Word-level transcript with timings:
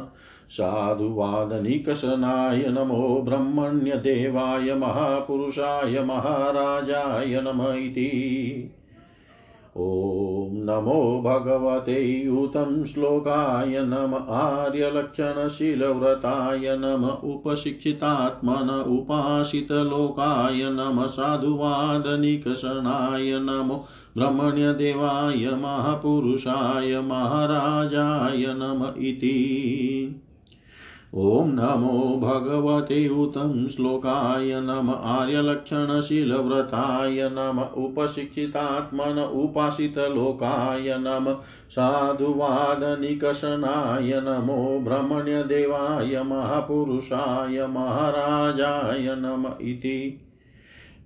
साधुवादनिकषनाय 0.49 2.67
नमो 2.67 3.21
ब्रह्मण्यदेवाय 3.21 4.73
महापुरुषाय 4.73 6.03
महाराजाय 6.03 7.41
नम 7.41 7.77
इति। 7.77 8.75
ॐ 9.77 10.49
नमो 10.65 11.21
भगवते 11.21 12.01
यूतं 12.01 12.85
श्लोकाय 12.85 13.81
नम 13.81 14.25
आर्यलक्षणशीलव्रताय 14.29 16.77
नम 16.79 17.29
उपशिक्षितात्मन 17.29 18.85
उपासितलोकाय 18.89 20.69
नम 20.69 21.07
साधुवादनिकषणाय 21.07 23.39
नमो 23.39 23.85
ब्रह्मण्यदेवाय 24.17 25.55
महापुरुषाय 25.55 27.01
महाराजाय 27.01 28.53
नम 28.57 28.93
इति। 28.99 30.21
ॐ 31.13 31.53
नमो 31.53 32.19
भगवते 32.19 33.09
उतं 33.09 33.67
श्लोकाय 33.67 34.61
नम 34.61 34.89
आर्यलक्षणशीलव्रताय 34.89 37.29
नम 37.31 37.83
उपशिक्षितात्मन 37.83 39.29
उपासितलोकाय 39.33 40.95
नम 40.99 41.35
साधुवादनिकषणाय 41.69 44.21
नमो 44.23 44.79
ब्रह्मण्यदेवाय 44.79 46.23
महापुरुषाय 46.23 47.67
महाराजाय 47.67 49.15
नम 49.17 49.47
इति। 49.61 50.25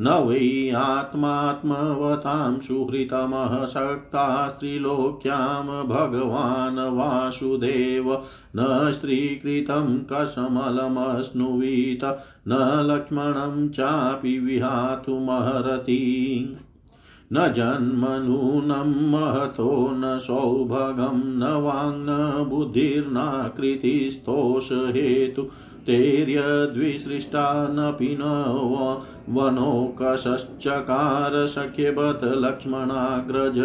न 0.00 0.08
वै 0.08 0.70
आत्मात्मवतां 0.70 2.60
सुहृतमः 2.60 3.66
शक्ता 3.66 4.48
स्त्रीलोक्यां 4.48 5.86
भगवान् 5.86 6.78
वासुदेव। 6.78 8.22
न 8.56 8.92
स्त्रीकृतं 8.92 9.98
कसमलमश्नुवीत, 9.98 12.18
न 12.48 12.86
लक्ष्मणं 12.90 13.68
चापि 13.68 14.38
विहातुमहरति 14.38 16.36
न 17.32 17.52
जन्मनूनं 17.52 19.10
महतो 19.10 19.88
न 19.90 20.18
सौभगं 20.18 21.38
न 21.38 21.42
वाङ्न 21.42 22.44
बुद्धिर्नाकृतिस्तोषहेतु 22.48 25.46
तेर्यद्विसृष्टानपि 25.86 28.18
न 28.20 28.22
वनोकशश्चकार 29.28 31.46
सख्यबत 31.46 32.20
लक्ष्मणाग्रज। 32.24 33.62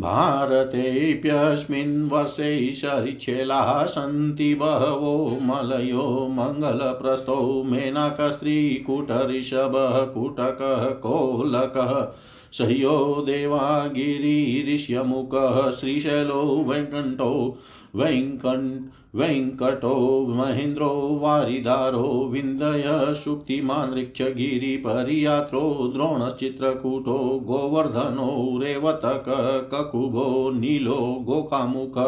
भारतेऽप्यस्मिन् 0.00 2.08
वर्षे 2.08 2.72
शरिच्छेलाः 2.72 3.84
सन्ति 3.84 4.54
बहवो 4.54 5.38
मलयो 5.42 6.28
मङ्गलप्रस्थौ 6.30 7.62
मेनाकस्त्रीकुटऋषभः 7.62 10.04
कुटकः 10.04 10.88
कोलकः 11.06 12.12
सह्यो 12.52 13.24
देवागिरिऋष्यमुखः 13.26 15.70
श्रीशैलो 15.70 16.64
वैकण्ठो 16.68 17.58
वैकण् 17.96 18.99
वेङ्कटो 19.16 19.94
महेन्द्रो 20.34 20.88
वारिदारो 21.22 22.02
विन्दय 22.32 22.84
शुक्तिमान् 23.14 23.94
ऋक्षगिरिपरियात्रो 23.94 25.62
द्रोणश्चित्रकूटो 25.94 27.16
गोवर्धनो 27.46 28.28
रेवतक 28.62 29.24
ककुभो 29.72 30.50
नीलो 30.50 30.98
गोकामुख 31.26 31.98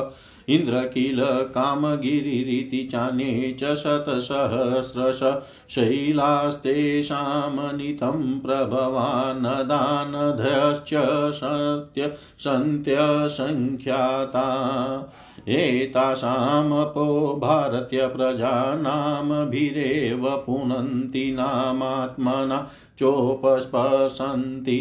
इन्द्रकील 0.49 1.20
कामगिरिरिति 1.54 2.82
चान्ये 2.93 3.50
च 3.60 3.75
शतसहस्रश 3.75 5.20
शैलास्तेषामनितं 5.75 8.22
प्रभवानदानधश्च 8.40 10.94
सत्य 11.40 12.12
सन्त्यसङ्ख्याता 12.38 14.46
एतासामपो 15.49 17.39
भारतीयप्रजानामभिरेव 17.43 20.43
पुनन्ति 20.47 21.33
नामात्मना 21.37 22.71
चोपस्पशन्ति 22.99 24.81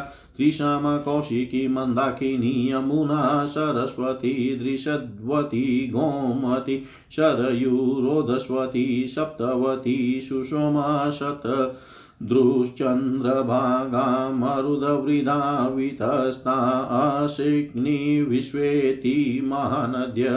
कौशिकी 1.06 1.68
मन्दाकिनी 1.68 2.72
यमुना 2.72 3.46
सरस्वती 3.46 4.34
दृशद्वती 4.56 5.66
गोमती 5.88 6.78
शरयुरोधस्वती 7.12 8.86
सप्तवती 9.08 10.22
सुषमा 10.30 11.10
शत 11.10 11.44
दृश्चन्द्रभागा 12.24 14.08
मरुदवृदा 14.32 15.68
वितस्ता 15.68 16.58
अशिग्नि 17.00 18.26
विश्वेति 18.30 19.42
महानद्य 19.44 20.30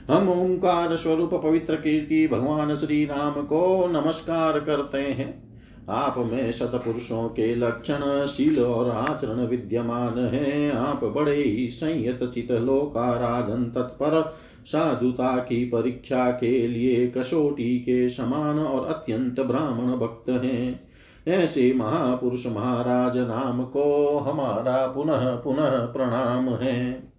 हम 0.08 0.28
ओंकार 0.28 0.96
स्वरूप 0.96 1.34
पवित्र 1.34 1.74
कीर्ति 1.74 2.28
भगवान 2.28 2.76
श्री 2.76 3.04
राम 3.04 3.42
को 3.42 3.86
नमस्कार 3.86 4.60
करते 4.60 4.98
हैं। 4.98 5.49
आप 5.88 6.14
में 6.18 6.52
सतपुरुषों 6.52 7.28
के 7.28 7.54
लक्षण 7.54 8.26
शील 8.26 8.62
और 8.64 8.90
आचरण 8.90 9.46
विद्यमान 9.46 10.18
है। 10.18 10.76
आप 10.76 11.04
बड़े 11.04 11.36
ही 11.36 11.68
संयत 11.68 12.30
चित 12.34 12.50
लोकाराधन 12.50 13.64
तत्पर 13.64 14.36
साधुता 14.64 15.36
की 15.36 15.64
परीक्षा 15.64 16.30
के 16.30 16.68
लिए 16.68 17.06
कसोटी 17.06 17.78
के 17.78 18.08
समान 18.08 18.58
और 18.58 18.86
अत्यंत 18.86 19.40
ब्राह्मण 19.40 19.96
भक्त 19.96 20.30
हैं। 20.30 20.90
ऐसे 21.28 21.72
महापुरुष 21.76 22.46
महाराज 22.46 23.18
नाम 23.18 23.64
को 23.64 24.18
हमारा 24.18 24.86
पुनः 24.86 25.36
पुनः 25.36 25.84
प्रणाम 25.86 26.48
है। 26.48 27.09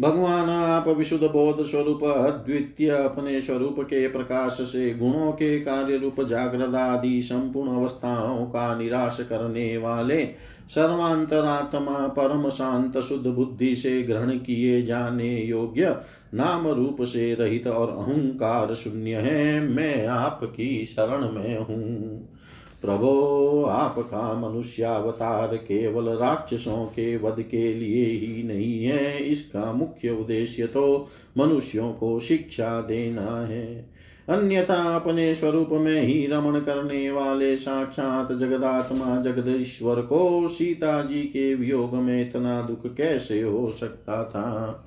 भगवान 0.00 0.50
आप 0.50 0.88
विशुद्ध 0.88 1.24
बोध 1.24 1.66
स्वरूप, 1.66 2.04
अद्वितीय 2.04 2.90
अपने 2.90 3.40
स्वरूप 3.40 3.76
के 3.80 4.08
प्रकाश 4.08 4.52
से 4.52 4.94
गुणों 4.94 5.32
के 5.32 5.60
कार्य 5.60 5.96
रूप 5.96 6.20
जागृत 6.20 6.74
आदि 6.74 7.22
संपूर्ण 7.22 7.70
अवस्थाओं 7.70 8.46
का 8.46 8.78
निराश 8.78 9.18
करने 9.20 9.76
वाले 9.76 10.28
सर्वांतरात्मा 10.68 12.08
परम 12.08 12.48
शांत 12.48 12.98
शुद्ध 12.98 13.26
बुद्धि 13.26 13.74
से 13.76 14.02
ग्रहण 14.02 14.30
किए 14.30 14.82
जाने 14.82 15.42
योग्य 15.42 15.96
नाम 16.34 16.68
रूप 16.68 16.96
से 17.02 17.34
रहित 17.34 17.66
और 17.66 17.88
अहंकार 17.88 18.74
शून्य 18.74 19.14
है। 19.14 19.60
मैं 19.60 20.06
आपकी 20.06 20.86
शरण 20.86 21.32
में 21.32 21.58
हूँ। 21.58 22.35
प्रभो 22.82 23.64
आपका 23.64 24.48
मनुष्यावतार 24.48 25.56
केवल 25.56 26.08
राक्षसों 26.08 26.86
के 26.86 27.16
वध 27.16 27.42
के 27.42 27.74
लिए 27.74 28.06
ही 28.06 28.42
नहीं 28.42 28.84
है। 28.84 29.18
इसका 29.18 29.72
मुख्य 29.72 30.10
उद्देश्य 30.10 30.66
तो 30.66 31.08
मनुष्यों 31.38 31.92
को 31.92 32.20
शिक्षा 32.20 32.80
देना 32.80 33.46
है। 33.46 33.96
अन्यथा 34.28 34.96
अपने 34.96 35.34
स्वरूप 35.34 35.68
में 35.72 36.02
ही 36.02 36.26
रमण 36.26 36.60
करने 36.60 37.10
वाले 37.10 37.56
साक्षात 37.56 38.32
जगदात्मा 38.32 39.22
जगदीश्वर 39.22 40.00
को 40.02 40.48
सीता 40.48 41.02
जी 41.02 41.22
के 41.22 41.54
वियोग 41.54 41.94
में 41.94 42.20
इतना 42.20 42.62
दुख 42.62 42.94
कैसे 42.94 43.42
हो 43.42 43.70
सकता 43.70 44.24
था? 44.24 44.86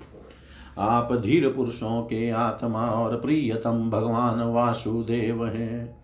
आप 0.79 1.13
धीर 1.13 1.50
पुरुषों 1.50 2.01
के 2.01 2.29
आत्मा 2.29 2.86
और 2.86 3.22
प्रियतम 3.22 3.89
भगवान 3.89 4.41
वासुदेव 4.41 5.46
हैं। 5.46 5.98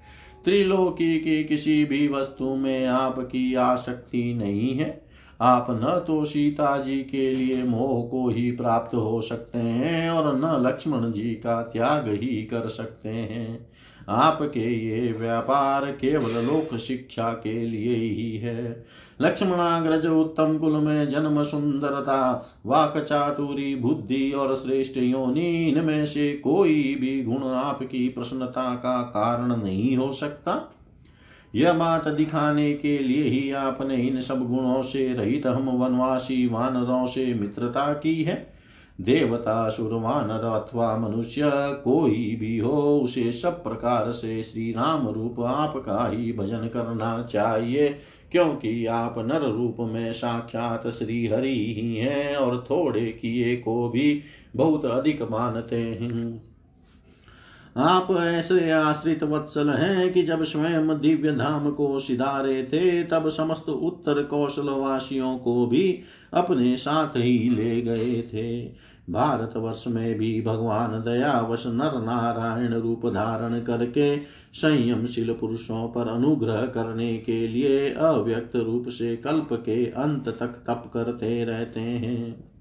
त्रिलोकी 0.45 1.19
की 1.19 1.43
किसी 1.43 1.85
भी 1.85 2.07
वस्तु 2.07 2.55
में 2.55 2.85
आपकी 2.85 3.55
आसक्ति 3.55 4.33
नहीं 4.33 4.75
है। 4.75 5.05
आप 5.41 5.67
न 5.69 6.03
तो 6.07 6.25
सीता 6.25 6.77
जी 6.77 6.97
के 6.97 7.31
लिए 7.31 7.63
मोह 7.63 8.09
को 8.09 8.29
ही 8.29 8.51
प्राप्त 8.51 8.95
हो 8.95 9.21
सकते 9.21 9.57
हैं 9.57 10.09
और 10.09 10.35
न 10.35 10.67
लक्ष्मण 10.67 11.11
जी 11.11 11.29
का 11.29 11.61
त्याग 11.61 12.07
ही 12.07 12.43
कर 12.43 12.67
सकते 12.67 13.09
हैं। 13.09 13.67
आपके 14.09 14.59
ये 14.59 15.11
व्यापार 15.11 15.85
केवल 15.85 16.31
लोक 16.31 16.77
शिक्षा 16.77 17.29
के 17.29 17.65
लिए 17.65 17.95
ही 17.95 18.37
है। 18.37 18.85
लक्ष्मणाग्रज 19.21 20.05
उत्तम 20.05 20.57
कुल 20.57 20.71
में 20.71 21.09
जन्म 21.09 21.43
सुंदरता, 21.43 22.49
वाक 22.65 22.97
चातुरी 22.97 23.75
बुद्धि 23.75 24.31
और 24.31 24.55
श्रेष्ठ 24.55 24.97
योनि, 24.97 25.69
इनमें 25.69 26.05
से 26.05 26.33
कोई 26.33 26.97
भी 27.01 27.23
गुण 27.23 27.43
आपकी 27.43 28.09
प्रसन्नता 28.09 28.75
का 28.75 29.01
कारण 29.01 29.63
नहीं 29.63 29.97
हो 29.97 30.13
सकता। 30.13 30.71
यह 31.55 31.73
बात 31.73 32.07
दिखाने 32.07 32.73
के 32.73 32.99
लिए 32.99 33.23
ही 33.23 33.51
आपने 33.51 33.95
इन 33.95 34.21
सब 34.21 34.47
गुणों 34.47 34.81
से 34.81 35.13
रहित 35.13 35.47
हम 35.47 35.69
वनवासी 35.69 36.47
वानरों 36.47 37.07
से 37.07 37.33
मित्रता 37.33 37.93
की 37.93 38.23
है। 38.23 38.54
देवता 39.01 39.69
सुरवानर 39.69 40.43
अथवा 40.45 40.97
मनुष्य 40.97 41.43
कोई 41.83 42.37
भी 42.39 42.57
हो, 42.57 42.99
उसे 42.99 43.31
सब 43.31 43.63
प्रकार 43.63 44.11
से 44.11 44.43
श्री 44.43 44.71
राम 44.71 45.07
रूप 45.07 45.39
आपका 45.39 46.09
ही 46.09 46.33
भजन 46.33 46.67
करना 46.67 47.23
चाहिए, 47.23 47.87
क्योंकि 48.31 48.85
आप 48.85 49.15
नर 49.17 49.41
रूप 49.41 49.77
में 49.79 50.13
साक्षात 50.13 50.87
श्री 50.87 51.27
हरि 51.27 51.75
ही 51.77 51.95
हैं 51.95 52.35
और 52.35 52.65
थोड़े 52.69 53.05
किए 53.05 53.55
को 53.55 53.89
भी 53.89 54.21
बहुत 54.55 54.85
अधिक 54.85 55.21
मानते 55.21 55.75
हैं। 55.75 56.54
आप 57.77 58.11
ऐसे 58.11 58.71
आश्रित 58.71 59.23
वत्सल 59.23 59.69
हैं 59.69 60.13
कि 60.13 60.23
जब 60.23 60.43
स्वयं 60.43 60.87
दिव्य 60.87 61.31
धाम 61.31 61.71
को 61.71 61.99
सिधारे 61.99 62.63
थे, 62.63 63.03
तब 63.03 63.29
समस्त 63.29 63.69
उत्तर 63.69 64.23
कौशल 64.23 64.69
वासियों 64.69 65.37
को 65.37 65.65
भी 65.67 65.99
अपने 66.33 66.77
साथ 66.77 67.07
ही 67.07 67.49
ले 67.49 67.81
गए 67.81 68.21
थे। 68.21 68.65
भारत 69.09 69.57
वर्ष 69.57 69.83
में 69.87 70.17
भी 70.17 70.41
भगवान 70.41 71.03
दयावश 71.03 71.63
नर 71.67 72.01
नारायण 72.01 72.73
रूप 72.73 73.05
धारण 73.05 73.61
करके 73.61 74.17
संयमशील 74.53 75.33
पुरुषों 75.33 75.87
पर 75.87 76.07
अनुग्रह 76.07 76.61
करने 76.61 77.17
के 77.17 77.47
लिए 77.47 77.89
अव्यक्त 77.89 78.55
रूप 78.55 78.87
से 78.87 79.17
कल्प 79.17 79.49
के 79.53 79.85
अंत 79.85 80.29
तक 80.29 80.63
तप 80.67 80.91
करते 80.93 81.45
रहते 81.45 81.79
हैं। 81.79 82.54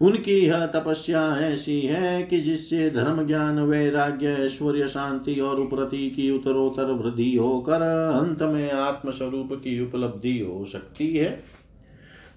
उनकी 0.00 0.46
यह 0.46 0.66
तपस्या 0.66 1.36
ऐसी 1.40 1.80
है 1.80 2.22
कि 2.22 2.40
जिससे 2.40 2.90
धर्म 2.90 3.26
ज्ञान 3.26 3.58
वैराग्य 3.58 4.26
ऐश्वर्य, 4.26 4.88
शांति 4.88 5.40
और 5.40 5.60
उपरति 5.60 6.10
की 6.10 6.30
उत्तरोत्तर 6.30 6.84
वृद्धि 6.84 7.36
होकर 7.36 7.82
अंत 8.24 8.42
में 8.42 8.70
आत्मस्वरूप 8.70 9.48
की 9.52 9.80
उपलब्धि 9.86 10.38
हो 10.38 10.64
सकती 10.64 11.16
है। 11.16 11.44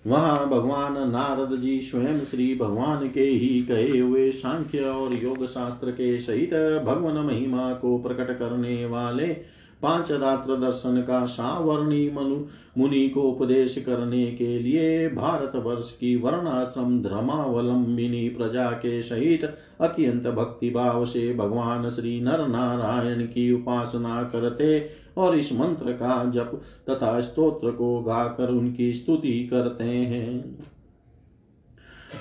वहाँ 0.07 0.49
भगवान 0.49 0.93
नारद 0.93 1.61
जी 1.61 1.81
स्वयं 1.81 2.19
श्री 2.19 2.55
भगवान 2.55 3.09
के 3.09 3.23
ही 3.23 3.61
कहे 3.63 3.97
हुए 3.97 4.31
सांख्य 4.31 4.79
और 4.79 5.13
योग 5.13 5.45
शास्त्र 5.45 5.91
के 5.91 6.19
सहित 6.19 6.53
भगवान 6.85 7.25
महिमा 7.25 7.73
को 7.73 7.97
प्रकट 7.97 8.39
करने 8.39 8.85
वाले 8.85 9.60
पाँच 9.83 10.11
रात्र 10.11 10.55
दर्शन 10.55 11.01
का 11.01 11.25
सावर्णी 11.25 12.11
मनु 12.11 12.45
मुनि 12.77 13.09
को 13.09 13.21
उपदेश 13.21 13.77
करने 13.85 14.31
के 14.31 14.59
लिए 14.59 15.09
भारत 15.09 15.51
वर्ष 15.55 15.91
की 15.91 16.15
वर्णाश्रम 16.15 17.01
धर्मावलंबिनी 17.01 18.29
प्रजा 18.29 18.71
के 18.71 19.01
सहित 19.01 19.57
अत्यंत 19.81 20.27
भक्ति 20.27 20.69
भाव 20.69 21.05
से 21.05 21.33
भगवान 21.33 21.89
श्री 21.89 22.21
नर 22.21 22.47
नारायण 22.47 23.25
की 23.25 23.51
उपासना 23.51 24.23
करते 24.23 24.89
और 25.17 25.35
इस 25.35 25.53
मंत्र 25.53 25.91
का 25.91 26.25
जप 26.25 26.61
तथा 26.89 27.21
स्तोत्र 27.21 27.71
को 27.71 27.99
गाकर 28.01 28.49
उनकी 28.49 28.93
स्तुति 28.93 29.47
करते 29.47 29.83
हैं। 29.83 30.57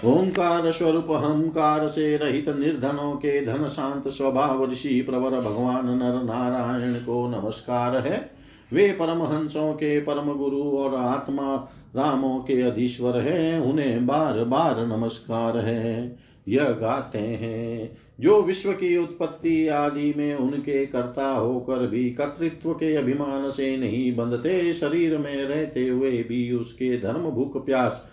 ओंकार 0.04 0.70
स्वरूप 0.70 1.06
हमकार 1.10 1.86
से 1.86 2.16
रहित 2.16 2.48
निर्धनों 2.48 3.12
के 3.12 3.46
धन 3.46 3.66
शांत 3.66 4.08
स्वभाव 4.08 4.64
ऋषि 4.70 5.02
प्रवर 5.02 5.30
भगवान 5.30 5.86
नर 5.86 6.22
नारायण 6.22 6.94
को 6.94 7.28
नमस्कार 7.28 7.96
है। 7.96 8.30
वे 8.72 8.88
परमहंसों 8.92 9.72
के 9.72 10.00
परम 10.00 10.32
गुरु 10.32 10.62
और 10.62 10.94
आत्मा 10.94 11.54
रामों 11.96 12.38
के 12.38 12.62
अधीश्वर 12.62 13.18
हैं, 13.18 13.60
उन्हें 13.60 14.06
बार 14.06 14.44
बार 14.44 14.86
नमस्कार 14.86 15.56
है। 15.56 16.18
यह 16.48 16.64
गाते 16.64 17.18
हैं, 17.18 17.96
जो 18.20 18.42
विश्व 18.42 18.72
की 18.72 18.96
उत्पत्ति 18.96 19.68
आदि 19.68 20.14
में 20.16 20.34
उनके 20.34 20.86
कर्ता 20.86 21.30
होकर 21.30 21.86
भी 21.86 22.10
कर्तृत्व 22.10 22.72
के 22.72 22.96
अभिमान 22.96 23.50
से 23.50 23.76
नहीं 23.76 24.16
बंधते, 24.16 24.74
शरीर 24.74 25.18
में 25.18 25.44
रहते 25.44 25.88
हुए 25.88 26.10
भी 26.10 26.52
उसके 26.52 27.00
धर्म 27.00 27.30
भूख 27.30 27.66
प्यास 27.66 28.09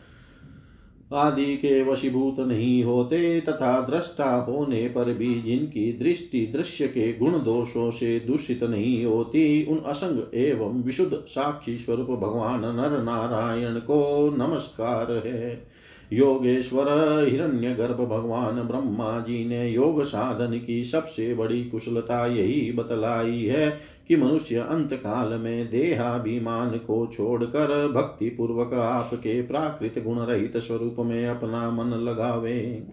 आदि 1.14 1.58
के 1.58 1.84
वशीभूत 1.84 2.40
नहीं 2.40 2.84
होते 2.84 3.42
तथा 3.42 3.82
दृष्टा 3.82 4.36
होने 4.36 4.88
पर 4.88 5.14
भी 5.14 5.42
जिनकी 5.42 5.94
दृष्टि 5.94 6.48
दृश्य 6.48 6.88
के 6.88 7.14
गुण 7.14 7.32
दोषों 7.32 7.92
से 7.92 8.20
दूषित 8.20 8.64
नहीं 8.64 9.06
होती, 9.06 9.66
उन 9.66 9.78
असंग 9.78 10.36
एवं 10.36 10.84
विशुद्ध 10.84 11.18
साक्षी 11.28 11.78
स्वरूप 11.78 12.08
भगवान 12.08 12.62
नर 12.62 13.04
नारायण 13.04 13.76
को 13.76 14.30
नमस्कार 14.38 15.28
है। 15.28 15.68
योगेश्वर 16.14 16.86
हिरण्य 17.30 17.74
गर्भ 17.74 17.98
भगवान 17.98 18.62
ब्रह्मा 18.62 19.20
जी 19.20 19.46
ने 19.46 19.70
योग 19.70 20.04
साधन 20.04 20.62
की 20.68 20.84
सबसे 20.84 21.34
बड़ी 21.34 21.66
कुशलता 21.66 22.26
यही 22.26 22.72
बतलाई 22.72 23.44
है 23.44 23.80
कि 24.08 24.16
मनुष्य 24.16 24.56
अंत 24.56 24.94
काल 24.94 25.40
में 25.40 25.72
देहाभिमान 25.72 26.70
को 26.70 27.10
छोड़कर 27.14 27.92
भक्ति 27.92 28.30
पूर्वक 28.30 28.74
आपके 28.74 29.42
प्राकृत 29.42 30.04
गुण 30.04 30.20
रहित 30.20 30.58
स्वरूप 30.58 30.96
में 31.00 31.28
अपना 31.28 31.72
मन 31.72 31.88
लगावे। 31.88 32.84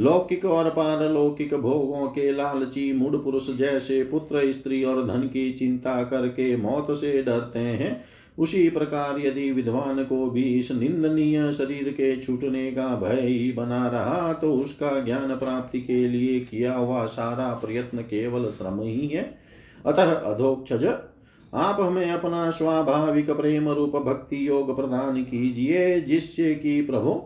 लौकिक 0.00 0.44
और 0.44 0.70
पारलौकिक 0.70 1.54
भोगों 1.54 2.06
के 2.06 2.32
लालची 2.32 2.92
मूड 2.92 3.24
पुरुष 3.24 3.50
जैसे 3.50 4.04
पुत्र, 4.04 4.52
स्त्री 4.52 4.84
और 4.84 5.06
धन 5.06 5.22
की 5.22 5.52
चिंता 5.52 6.02
करके 6.02 6.56
मौत 6.56 6.86
से 6.90 7.22
डरते 7.22 7.58
हैं। 7.58 8.04
उसी 8.38 8.68
प्रकार 8.70 9.20
यदि 9.20 9.50
विद्वान 9.52 10.02
को 10.04 10.30
भी 10.30 10.42
इस 10.42 10.70
निंदनीय 10.72 11.50
शरीर 11.52 11.88
के 11.90 12.16
छूटने 12.16 12.70
का 12.72 12.86
भय 12.96 13.20
ही 13.20 13.52
बना 13.52 13.86
रहा 13.88 14.32
तो 14.32 14.52
उसका 14.54 14.98
ज्ञान 15.00 15.34
प्राप्ति 15.36 15.80
के 15.80 16.06
लिए 16.08 16.40
किया 16.40 16.74
हुआ 16.74 17.04
सारा 17.06 17.48
प्रयत्न 17.54 18.02
केवल 18.02 18.44
श्रम 18.44 18.80
ही 18.80 19.06
है। 19.06 19.22
अतः 19.86 20.12
अधोक्षज 20.14 20.84
आप 21.54 21.80
हमें 21.80 22.10
अपना 22.10 22.50
स्वाभाविक 22.50 23.30
प्रेम 23.30 23.68
रूप 23.68 23.96
भक्ति 23.96 24.48
योग 24.48 24.74
प्रदान 24.76 25.22
कीजिए, 25.22 26.00
जिससे 26.00 26.54
कि 26.54 26.80
प्रभु, 26.82 27.20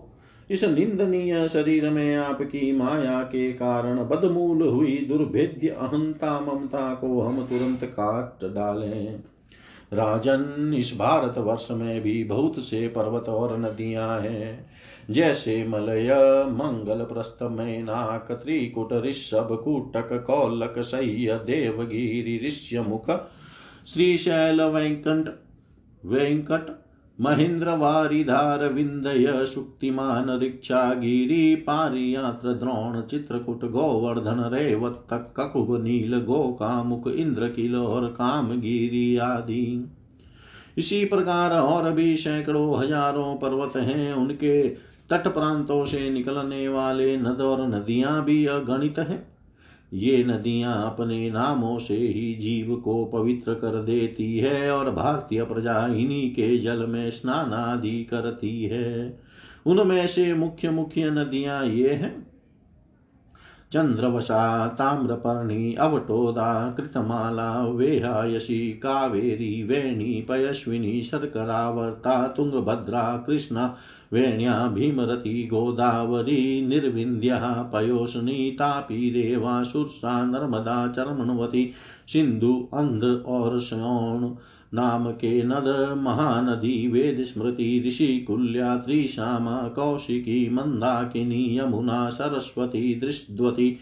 इस 0.50 0.64
निंदनीय 0.64 1.46
शरीर 1.48 1.88
में 1.90 2.16
आपकी 2.16 2.72
माया 2.72 3.22
के 3.22 3.52
कारण 3.52 4.04
बदमूल 4.04 4.62
हुई 4.62 4.96
दुर्भेद्य 5.08 5.68
अहंता 5.68 6.38
ममता 6.40 6.94
को 6.94 7.20
हम 7.20 7.42
तुरंत 7.42 7.84
काट 7.84 8.44
डालें। 8.44 9.22
राजन, 9.92 10.74
इस 10.74 10.98
भारत 10.98 11.38
वर्ष 11.38 11.68
में 11.70 12.00
भी 12.00 12.24
बहुत 12.24 12.58
से 12.58 12.88
पर्वत 12.88 13.28
और 13.28 13.58
नदियाँ 13.58 14.20
हैं। 14.20 14.70
जैसे 15.10 15.64
मलय, 15.68 16.08
मंगल 16.48 17.04
प्रस्थ, 17.04 17.42
मैनाक, 17.42 18.32
त्रिकुट, 18.32 18.92
ऋषभ 18.92 19.60
कुटक, 19.64 20.24
कौलक, 20.26 20.74
सह्य, 20.78 21.34
देवगिरी 21.34 22.48
ऋष्य 22.48 22.80
मुख 22.80 23.10
श्री 23.86 24.18
शैल 24.18 24.62
वेंकट 24.62 25.42
वेंकट 26.04 26.87
महेन्द्र 27.20 27.70
वारिधार 27.70 28.64
विंदय 28.64 29.46
शुक्तिमान 29.46 30.26
गिरी 30.98 31.54
पारियात्र 31.56 32.52
द्रोण 32.52 33.00
चित्रकूट 33.02 33.64
गोवर्धन 33.64 34.40
रेवत 34.54 35.06
ककुब 35.36 35.76
नील 35.82 36.18
गोकामुक 36.18 37.08
इंद्र 37.08 37.48
किल 37.48 37.76
और 37.76 38.08
कामगिरी 38.08 39.16
आदि 39.16 39.88
इसी 40.78 41.04
प्रकार 41.04 41.52
और 41.52 41.92
भी 41.92 42.16
सैकड़ों 42.16 42.80
हज़ारों 42.80 43.36
पर्वत 43.36 43.76
हैं 43.76 44.12
उनके 44.12 44.68
तट 45.10 45.28
प्रांतों 45.28 45.84
से 45.86 46.10
निकलने 46.10 46.68
वाले 46.68 47.16
नद 47.16 47.40
और 47.40 47.66
नदियाँ 47.68 48.24
भी 48.24 48.46
अगणित 48.46 48.98
हैं 48.98 49.37
ये 49.92 50.24
नदियाँ 50.24 50.86
अपने 50.86 51.30
नामों 51.30 51.78
से 51.78 51.96
ही 51.96 52.34
जीव 52.34 52.76
को 52.76 53.04
पवित्र 53.04 53.54
कर 53.54 53.82
देती 53.82 54.38
है 54.38 54.70
और 54.70 54.90
भारतीय 54.90 55.44
प्रजा 55.44 55.86
इन्हीं 55.86 56.30
के 56.30 56.58
जल 56.58 56.86
में 56.86 57.10
स्नान 57.10 57.52
आदि 57.52 58.04
करती 58.04 58.64
है। 58.64 59.20
उनमें 59.66 60.06
से 60.06 60.34
मुख्य 60.34 60.70
मुख्य 60.70 61.10
नदियाँ 61.10 61.66
ये 61.66 61.94
हैं। 61.94 62.37
चंद्रवशा 63.72 64.66
ताम्रपर्णी 64.68 65.74
अवटोदा 65.74 66.74
कृतमाला 66.76 67.66
वेहायसी 67.66 68.58
कावेरी 68.82 69.62
वेणी 69.62 70.20
पयस्विनी 70.28 71.02
शर्करावर्ता 71.02 72.26
तुंगभद्रा 72.36 73.16
कृष्णा 73.26 73.66
वेण्या 74.12 74.66
भीमरती 74.74 75.42
गोदावरी 75.46 76.66
निर्विन्द्या 76.66 77.70
पयोषणी 77.72 78.50
तापी 78.58 79.10
रेवा 79.10 79.62
सुरसा 79.62 80.24
नर्मदा 80.24 80.86
चर्मणवती 80.88 81.70
सिंधु 82.08 82.54
अंध 82.72 83.04
और 83.26 83.60
श्योण 83.60 84.30
नाम 84.74 85.10
के 85.10 85.42
नद 85.42 85.96
महानदी 85.98 86.88
वेद 86.88 87.22
स्मृति 87.24 87.82
ऋषि 87.86 88.24
कुल्या 88.28 88.76
त्रिशामा 88.76 89.68
कौशिकी 89.68 90.48
मंदाकिनी 90.50 91.58
यमुना 91.58 92.10
सरस्वती 92.10 92.94
दृष्टवती 92.94 93.76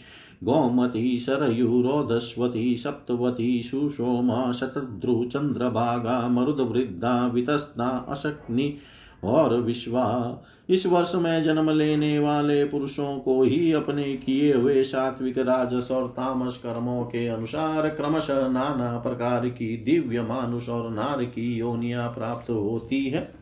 गोमती 0.44 1.18
सरयुरोधस्वती 1.18 2.76
सप्तवती 2.76 3.62
सुषोमा 3.62 4.52
शतद्रु 4.52 5.24
चंद्रभागा 5.24 6.28
मरुदवृद्धा 6.28 7.26
वितस्ता 7.26 7.88
अशक्नि 8.08 8.74
और 9.24 9.60
विश्वा। 9.60 10.42
इस 10.68 10.86
वर्ष 10.86 11.14
में 11.14 11.42
जन्म 11.42 11.70
लेने 11.70 12.18
वाले 12.18 12.64
पुरुषों 12.64 13.18
को 13.18 13.42
ही 13.42 13.72
अपने 13.72 14.04
किए 14.04 14.54
हुए 14.54 14.82
सात्विक, 14.82 15.38
राजस 15.38 15.90
और 15.90 16.08
तामस 16.08 16.56
कर्मों 16.56 17.04
के 17.04 17.26
अनुसार 17.28 17.88
क्रमशः 17.88 18.48
नाना 18.48 18.98
प्रकार 18.98 19.48
की 19.48 19.76
दिव्य 19.76 20.22
मानुष 20.22 20.68
और 20.68 20.90
नार 20.90 21.24
की 21.24 21.54
योनिया 21.54 22.06
प्राप्त 22.08 22.50
होती 22.50 23.06
है। 23.06 23.34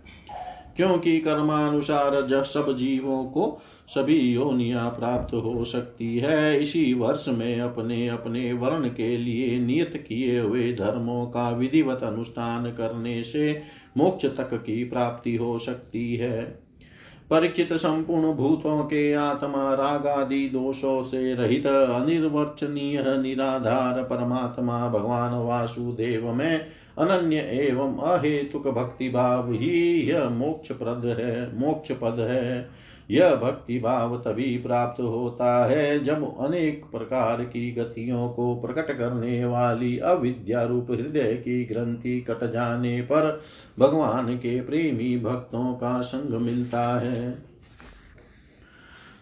क्योंकि 0.77 1.19
कर्मानुसार 1.21 2.27
जब 2.27 2.43
सब 2.43 2.77
जीवों 2.77 3.25
को 3.25 3.61
सभी 3.89 4.19
योनिया 4.19 4.89
प्राप्त 4.89 5.35
हो 5.35 5.65
सकती 5.65 6.19
है, 6.19 6.61
इसी 6.61 6.95
वर्ष 6.95 7.29
में 7.29 7.61
अपने 7.61 8.09
अपने 8.09 8.53
वर्ण 8.53 8.89
के 8.89 9.17
लिए 9.17 9.59
नियत 9.59 10.05
किए 10.09 10.41
हुए 10.41 10.73
धर्मों 10.73 11.27
का 11.27 11.51
विधिवत 11.51 12.03
अनुष्ठान 12.03 12.65
करने 12.65 13.23
से 13.23 13.63
मोक्ष 13.97 14.27
तक 14.27 14.55
की 14.55 14.85
प्राप्ति 14.85 15.37
हो 15.37 15.59
सकती 15.59 16.17
है। 16.17 16.65
परिचित 17.31 17.73
संपूर्ण 17.73 18.33
भूतों 18.33 18.83
के 18.85 19.13
आत्मा 19.13 19.75
राग 19.75 20.07
आदि 20.07 20.49
दोषों 20.49 21.03
से 21.05 21.35
रहित 21.35 21.67
अनिर्वचनीय 21.67 23.05
निराधार 23.07 24.03
परमात्मा 24.03 24.89
भगवान 24.89 25.35
वासुदेव 25.35 26.33
में 26.33 26.67
अनन्य 26.99 27.37
एवं 27.37 27.97
अहेतुक 27.99 28.69
भक्ति 28.69 29.09
भाव 29.09 29.53
ही 29.53 30.01
यह 30.11 30.29
मोक्ष 30.29 30.73
प्रद 30.73 31.17
है 31.21 31.59
मोक्ष 31.59 31.93
पद 31.93 32.17
है। 32.21 32.71
यह 33.11 33.35
भक्ति 33.35 33.79
भाव 33.79 34.17
तभी 34.17 34.59
प्राप्त 34.59 35.01
होता 35.01 35.67
है 35.67 36.05
जब 36.05 36.39
अनेक 36.39 36.85
प्रकार 36.85 37.45
की 37.45 37.73
गतियों 37.73 38.29
को 38.29 38.55
प्रकट 38.57 38.99
करने 38.99 39.45
वाली 39.45 39.99
अविद्या 39.99 40.63
रूप 40.63 40.91
हृदय 40.91 41.35
की 41.35 41.65
ग्रंथि 41.65 42.21
कट 42.21 42.53
जाने 42.53 43.01
पर 43.03 43.43
भगवान 43.79 44.37
के 44.37 44.61
प्रेमी 44.61 45.19
भक्तों 45.19 45.75
का 45.75 46.01
संग 46.01 46.41
मिलता 46.41 47.01
है। 47.01 47.39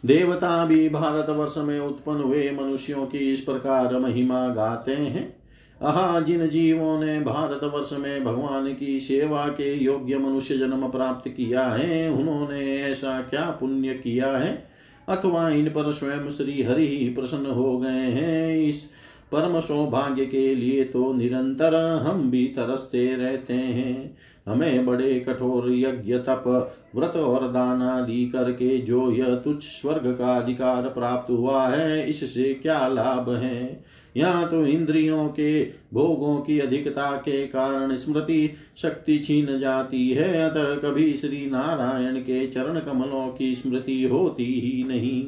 देवता 0.07 0.67
भी 0.67 0.89
भारतवर्ष 0.89 1.59
में 1.59 1.81
उत्पन्न 1.81 2.21
हुए 2.21 2.51
मनुष्यों 2.51 3.07
की 3.07 3.33
इस 3.33 3.41
प्रकार 3.41 3.99
महिमा 3.99 4.49
गाते 4.49 4.93
हैं। 4.93 5.42
अहा 5.81 6.21
जिन 6.21 6.47
जीवों 6.47 7.01
ने 7.01 7.21
भारतवर्ष 7.21 7.93
में 7.93 8.25
भगवान 8.25 8.75
की 8.75 9.01
सेवा 9.01 9.47
के 9.47 9.75
योग्य 9.75 10.19
मनुष्य 10.19 10.59
जन्म 10.59 10.89
प्राप्त 10.89 11.29
किया 11.29 11.65
है, 11.65 12.11
उन्होंने 12.11 12.83
ऐसा 12.83 13.23
क्या 13.23 13.51
पुण्य 13.51 13.89
किया 13.89 14.37
है? 14.37 14.69
अथवा 15.09 15.51
इन 15.51 15.69
पर 15.69 15.93
स्वयं 15.93 16.31
श्री 16.31 16.63
हरि 16.63 17.15
प्रसन्न 17.19 17.47
हो 17.47 17.79
गए 17.79 17.89
हैं। 17.91 18.57
इस 18.57 18.91
परम 19.33 19.59
सौभाग्य 19.61 20.25
के 20.27 20.55
लिए 20.55 20.85
तो 20.85 21.13
निरंतर 21.13 21.75
हम 22.03 22.31
भी 22.31 22.45
तरसते 22.47 23.15
रहते 23.17 23.55
हैं। 23.55 24.17
हमें 24.49 24.87
बड़े 24.87 25.19
कठोर 25.21 25.71
यज्ञ, 25.71 26.15
तप, 26.19 26.45
व्रत 26.97 27.17
और 27.17 27.47
दान 27.49 27.83
आदि 27.83 28.25
करके 28.27 28.79
जो 28.79 29.11
यह 29.13 29.35
तुच्छ 29.35 29.65
स्वर्ग 29.65 30.07
का 30.19 30.37
अधिकार 30.37 30.89
प्राप्त 30.89 31.31
हुआ 31.31 31.67
है, 31.69 32.09
इससे 32.09 32.55
क्या 32.55 32.87
लाभ 32.89 33.31
है? 33.35 33.85
यहाँ 34.17 34.49
तो 34.51 34.65
इंद्रियों 34.67 35.29
के 35.29 35.63
भोगों 35.95 36.37
की 36.39 36.59
अधिकता 36.59 37.11
के 37.17 37.47
कारण 37.47 37.95
स्मृति 37.97 38.51
शक्ति 38.77 39.19
छीन 39.19 39.59
जाती 39.59 40.09
है, 40.09 40.51
अतः 40.51 40.75
कभी 40.77 41.13
श्री 41.15 41.47
नारायण 41.51 42.17
के 42.17 42.47
चरण 42.47 42.81
कमलों 42.81 43.29
की 43.29 43.55
स्मृति 43.55 44.03
होती 44.05 44.45
ही 44.45 44.85
नहीं। 44.89 45.23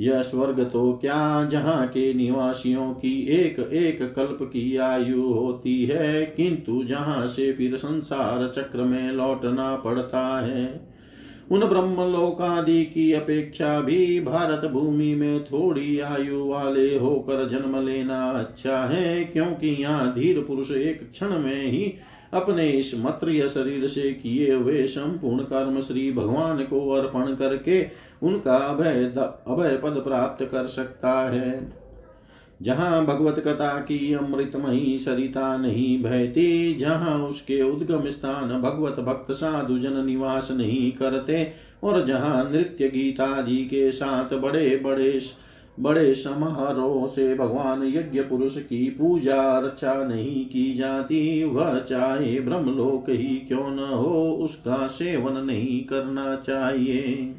यह 0.00 0.22
स्वर्ग 0.22 0.60
तो 0.62 0.92
क्या 0.92 1.44
जहाँ 1.44 1.86
के 1.86 2.12
निवासियों 2.14 2.92
की 2.92 3.12
एक 3.32 3.58
एक 3.60 4.02
कल्प 4.14 4.38
की 4.42 4.76
आयु 4.76 5.22
होती 5.22 5.84
है, 5.84 6.24
किंतु 6.26 6.82
जहाँ 6.84 7.26
से 7.26 7.52
फिर 7.52 7.76
संसार 7.76 8.46
चक्र 8.48 8.84
में 8.84 9.12
लौटना 9.12 9.74
पड़ता 9.76 10.40
है। 10.40 10.94
उन 11.50 11.60
ब्रह्मलोकादि 11.60 12.82
की 12.84 13.12
अपेक्षा 13.12 13.80
भी 13.80 14.20
भारत 14.20 14.70
भूमि 14.70 15.14
में 15.14 15.44
थोड़ी 15.44 15.98
आयु 16.00 16.44
वाले 16.44 16.96
होकर 16.98 17.48
जन्म 17.48 17.76
लेना 17.86 18.20
अच्छा 18.30 18.78
है, 18.86 19.24
क्योंकि 19.24 19.68
यहाँ 19.82 20.12
धीर 20.14 20.40
पुरुष 20.40 20.70
एक 20.70 21.10
क्षण 21.12 21.38
में 21.38 21.66
ही 21.66 21.92
अपने 22.34 22.68
इस 22.70 22.94
मत्रिय 23.00 23.48
शरीर 23.48 23.86
से 23.86 24.10
किए 24.12 24.52
हुए 24.52 24.86
संपूर्ण 24.86 25.42
कर्म 25.42 25.80
श्री 25.80 26.10
भगवान 26.12 26.64
को 26.64 26.90
अर्पण 26.90 27.34
करके 27.34 27.86
उनका 28.22 28.56
अभय 28.56 29.04
अभय 29.48 29.76
पद 29.76 30.02
प्राप्त 30.04 30.44
कर 30.44 30.66
सकता 30.66 31.12
है। 31.30 31.84
जहाँ 32.62 33.04
भगवत 33.06 33.38
कथा 33.38 33.78
की 33.78 34.12
अमृतमयी 34.14 34.98
सरिता 34.98 35.56
नहीं 35.56 36.02
बहती, 36.02 36.74
जहाँ 36.74 37.18
उसके 37.18 37.60
उद्गम 37.62 38.10
स्थान 38.10 38.60
भगवत 38.60 39.00
भक्त 39.00 39.32
साधु 39.32 39.78
जन 39.78 40.04
निवास 40.06 40.50
नहीं 40.50 40.92
करते, 40.92 41.52
और 41.84 42.06
जहाँ 42.06 42.50
नृत्य 42.50 42.88
गीत 42.88 43.20
आदि 43.20 43.56
के 43.56 43.90
साथ 43.92 44.34
बड़े 44.34 44.76
बड़े 44.76 45.18
बड़े 45.80 46.14
समारोह 46.14 47.06
से 47.06 47.34
भगवान 47.34 47.82
यज्ञ 47.82 48.20
पुरुष 48.20 48.58
की 48.58 48.90
पूजा 48.90 49.42
अर्चा 49.42 50.04
नहीं 50.04 50.46
की 50.46 50.74
जाती। 50.74 51.44
वह 51.44 51.78
चाहे 51.78 52.40
ब्रह्मलोक 52.40 53.10
ही 53.10 53.36
क्यों 53.36 53.70
न 53.70 53.78
हो, 53.78 54.32
उसका 54.32 54.86
सेवन 54.86 55.44
नहीं 55.44 55.84
करना 55.84 56.36
चाहिए। 56.36 57.34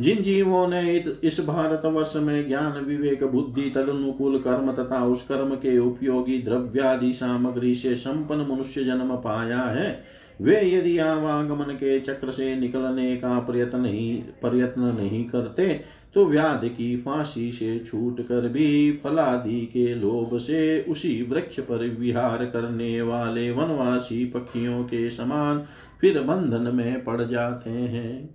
जिन 0.00 0.22
जीवों 0.22 0.68
ने 0.68 1.04
इस 1.24 1.40
भारत 1.40 1.82
वर्ष 1.84 2.12
में 2.16 2.48
ज्ञान, 2.48 2.84
विवेक, 2.84 3.24
बुद्धि, 3.24 3.70
तदनुकूल 3.70 4.38
कर्म 4.38 4.72
तथा 4.72 5.06
उस 5.06 5.26
कर्म 5.26 5.54
के 5.54 5.78
उपयोगी 5.78 6.38
द्रव्यादि 6.38 7.12
सामग्री 7.12 7.74
से 7.74 7.94
संपन्न 7.94 8.40
मनुष्य 8.40 8.84
जन्म 8.84 9.16
पाया 9.16 9.62
है, 9.62 10.04
वे 10.40 10.70
यदि 10.70 10.98
आवागमन 10.98 11.64
के 11.64 12.00
चक्र 12.00 12.30
से 12.30 12.56
निकलने 12.56 13.16
का 13.16 13.38
प्रयत्न 13.38 13.80
नहीं 13.80 14.22
प्रयत्न 14.22 14.82
नहीं 14.82 15.24
करते 15.24 15.99
तो 16.14 16.24
व्याध 16.26 16.60
की 16.64 16.96
फांसी 16.96 17.52
से 17.52 17.78
छूट 17.78 18.20
कर 18.20 18.48
भी 18.48 18.92
फलादि 19.04 19.60
के 19.60 19.94
लोभ 19.94 20.38
से 20.38 20.84
उसी 20.88 21.22
वृक्ष 21.22 21.60
पर 21.60 21.88
विहार 21.88 22.44
करने 22.46 23.02
वाले 23.02 23.50
वनवासी 23.50 24.24
पक्षियों 24.24 24.84
के 24.84 25.10
समान 25.10 25.64
फिर 26.00 26.20
बंधन 26.20 26.74
में 26.74 27.04
पड़ 27.04 27.22
जाते 27.22 27.70
हैं। 27.70 28.34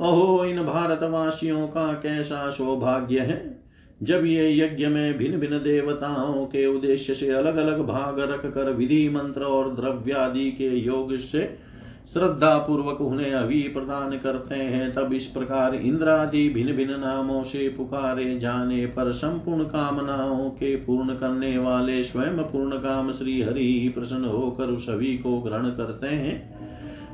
अहो 0.00 0.44
इन 0.44 0.62
भारतवासियों 0.62 1.68
का 1.68 1.92
कैसा 1.92 2.50
सौभाग्य 2.50 3.20
है। 3.20 3.60
जब 4.02 4.24
ये 4.24 4.58
यज्ञ 4.58 4.86
में 4.86 5.18
भिन्न 5.18 5.38
भिन्न 5.38 5.58
देवताओं 5.58 6.46
के 6.46 6.66
उद्देश्य 6.66 7.14
से 7.14 7.30
अलग 7.30 7.56
अलग 7.56 7.80
भाग 7.80 8.20
रख 8.20 8.46
कर 8.46 8.72
विधि 8.72 9.08
मंत्र 9.08 9.42
और 9.42 9.74
द्रव्यादि 9.74 10.50
के 10.50 10.68
योग 10.68 11.16
से 11.16 11.69
श्रद्धा 12.08 12.56
पूर्वक 12.58 13.00
उन्हें 13.00 13.32
अभी 13.32 13.60
प्रदान 13.62 14.16
करते 14.18 14.54
हैं। 14.54 14.92
तब 14.92 15.12
इस 15.12 15.26
प्रकार 15.26 15.74
इंद्रादि 15.74 16.48
भिन्न 16.48 16.72
भिन्न 16.72 16.98
नामों 17.00 17.42
से 17.42 17.68
पुकारे 17.68 18.38
जाने 18.38 18.86
पर 18.86 19.12
संपूर्ण 19.12 19.64
कामनाओं 19.64 20.48
के 20.50 20.74
पूर्ण 20.76 21.14
करने 21.14 21.58
वाले 21.58 22.02
स्वयं 22.04 22.38
पूर्ण 22.42 22.78
काम 22.78 23.12
श्री 23.12 23.40
हरि 23.42 23.92
प्रसन्न 23.94 24.24
होकर 24.24 24.76
सभी 24.78 25.16
को 25.18 25.38
ग्रहण 25.40 25.70
करते 25.70 26.06
हैं। 26.06 26.58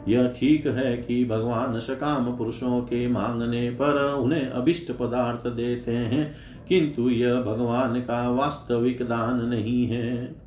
यह 0.09 0.33
ठीक 0.37 0.67
है 0.67 0.97
कि 0.97 1.25
भगवान 1.25 1.79
सकाम 1.79 2.37
पुरुषों 2.37 2.81
के 2.81 3.07
मांगने 3.09 3.71
पर 3.71 4.03
उन्हें 4.15 4.47
अभिष्ट 4.47 4.93
पदार्थ 4.93 5.47
देते 5.47 5.93
हैं, 5.93 6.35
किंतु 6.69 7.09
यह 7.11 7.41
भगवान 7.41 8.01
का 8.01 8.29
वास्तविक 8.31 9.03
दान 9.03 9.45
नहीं 9.47 9.87
है। 9.87 10.46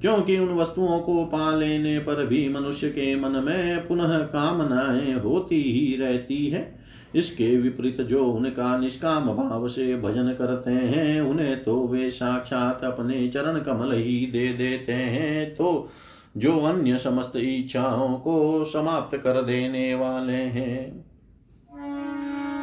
क्योंकि 0.00 0.38
उन 0.38 0.48
वस्तुओं 0.48 1.00
को 1.00 1.24
पा 1.24 1.56
लेने 1.56 1.98
पर 1.98 2.26
भी 2.26 2.48
मनुष्य 2.48 2.88
के 2.88 3.16
मन 3.16 3.30
में 3.30 3.86
पुनः 3.88 4.18
कामनाएँ 4.18 5.14
होती 5.14 5.62
ही 5.62 5.96
रहती 5.96 6.46
है। 6.46 6.78
इसके 7.14 7.56
विपरीत 7.56 8.00
जो 8.00 8.24
उनका 8.24 8.78
निष्काम 8.78 9.26
भाव 9.26 9.68
से 9.68 9.96
भजन 9.96 10.32
करते 10.32 10.70
हैं, 10.70 11.20
उन्हें 11.20 11.62
तो 11.62 11.86
वे 11.86 12.10
साक्षात 12.10 12.84
अपने 12.84 13.28
चरण 13.28 13.58
कमल 13.58 13.92
ही 13.92 14.26
दे 14.26 14.48
देते 14.48 14.92
हैं। 14.92 15.54
तो 15.54 15.88
जो 16.36 16.58
अन्य 16.58 16.98
समस्त 16.98 17.32
इच्छाओं 17.36 18.14
को 18.18 18.64
समाप्त 18.64 19.16
कर 19.16 19.42
देने 19.42 19.94
वाले 19.94 20.32
हैं। 20.32 21.07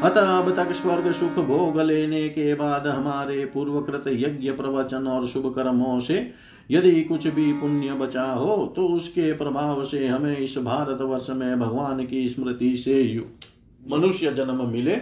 अतः 0.04 0.38
अब 0.38 0.56
तक 0.56 0.72
स्वर्ग 0.72 1.12
सुख 1.12 1.32
भोग 1.32 1.82
लेने 1.82 2.30
के 2.30 2.56
बाद 2.56 2.88
हमारे 2.88 3.46
पूर्वकृत 3.46 4.04
यज्ञ 4.08 4.52
प्रवचन 4.52 5.08
और 5.08 5.26
शुभ 5.26 5.54
कर्मों 5.56 6.00
से 6.00 6.32
यदि 6.72 7.02
कुछ 7.02 7.28
भी 7.28 7.54
पुण्य 7.54 7.94
बचा 7.94 8.24
हो 8.24 8.74
तो 8.76 8.88
उसके 8.88 9.34
प्रभाव 9.34 9.84
से 9.84 10.08
हमें 10.08 10.38
इस 10.38 10.58
भारत 10.58 11.02
वर्ष 11.02 11.30
में 11.30 11.60
भगवान 11.60 12.06
की 12.06 12.30
स्मृति 12.30 12.76
से 12.78 13.26
मनुष्य 13.92 14.34
जन्म 14.34 14.70
मिले। 14.70 14.96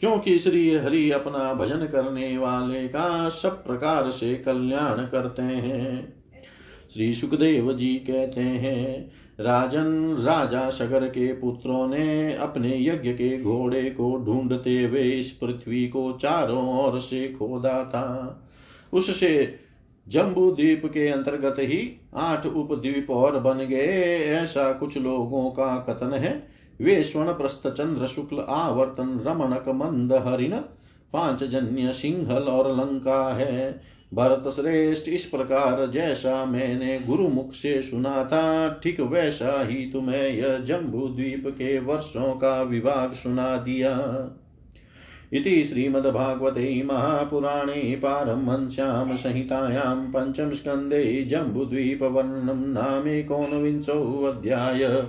क्योंकि 0.00 0.38
श्री 0.38 0.74
हरि 0.74 1.10
अपना 1.10 1.54
भजन 1.54 1.86
करने 1.86 2.38
वाले 2.38 2.88
का 2.88 3.28
सब 3.28 3.64
प्रकार 3.66 4.10
से 4.10 4.34
कल्याण 4.34 5.06
करते 5.06 5.42
हैं। 5.42 6.17
श्री 6.94 7.14
सुखदेव 7.14 7.72
जी 7.72 7.94
कहते 7.94 8.40
हैं, 8.40 9.10
राजन 9.40 10.16
राजा 10.20 10.70
सगर 10.70 11.08
के 11.08 11.32
पुत्रों 11.32 11.88
ने 11.88 12.34
अपने 12.34 12.84
यज्ञ 12.84 13.12
के 13.12 13.42
घोड़े 13.42 13.82
को 13.82 14.24
ढूंढते 14.24 14.82
हुए 14.82 15.02
इस 15.02 15.30
पृथ्वी 15.30 15.88
को 15.88 16.12
चारों 16.12 16.84
ओर 16.84 17.00
से 17.00 17.28
खोदा 17.28 17.84
था। 17.84 18.40
उससे 18.92 19.54
जम्बू 20.08 20.52
द्वीप 20.52 20.82
के 20.86 21.08
अंतर्गत 21.08 21.56
ही 21.58 22.00
आठ 22.14 22.46
उपद्वीप 22.46 23.10
और 23.10 23.40
बन 23.40 23.58
गए। 23.58 24.18
ऐसा 24.18 24.72
कुछ 24.72 24.98
लोगों 24.98 25.50
का 25.50 25.76
कथन 25.88 26.12
है। 26.12 26.48
वे 26.80 27.02
स्वर्ण 27.02 27.32
प्रस्थ 27.32 27.68
चंद्र 27.68 28.06
शुक्ल 28.06 28.44
आवर्तन 28.48 29.20
रमणक 29.26 29.68
मंद 29.68 30.12
हरिण 30.12 30.52
पाँच 31.12 31.44
जन्य 31.44 31.92
सिंहल 31.92 32.42
और 32.42 32.76
लंका 32.76 33.34
है। 33.34 33.80
भरत 34.14 34.54
श्रेष्ठ 34.54 35.08
इस 35.08 35.24
प्रकार 35.24 35.86
जैसा 35.86 36.44
मैंने 36.44 37.00
गुरु 37.00 37.28
मुख 37.28 37.52
से 37.52 37.82
सुना 37.82 38.24
था। 38.24 38.80
ठीक 38.82 39.00
वैसा 39.00 39.62
ही 39.62 39.74
तुम्हें 39.74 40.28
यह 40.28 40.58
जम्बू 40.58 41.08
द्वीप 41.08 41.44
के 41.46 41.80
वर्षों 41.80 42.34
का 42.34 42.62
विभाग 42.62 43.12
सुना 43.12 43.56
दिया। 43.56 44.28
इति 45.32 45.64
श्रीमद्भागवते 45.64 46.82
महापुराणे 46.82 47.96
पारमहंस्यां 47.96 49.16
संहितायां 49.16 50.12
पञ्चमस्कन्धे 50.12 51.24
जम्बुद्वीपवर्णनं 51.24 52.72
नामेकोनविंशोऽध्याय 52.72 55.06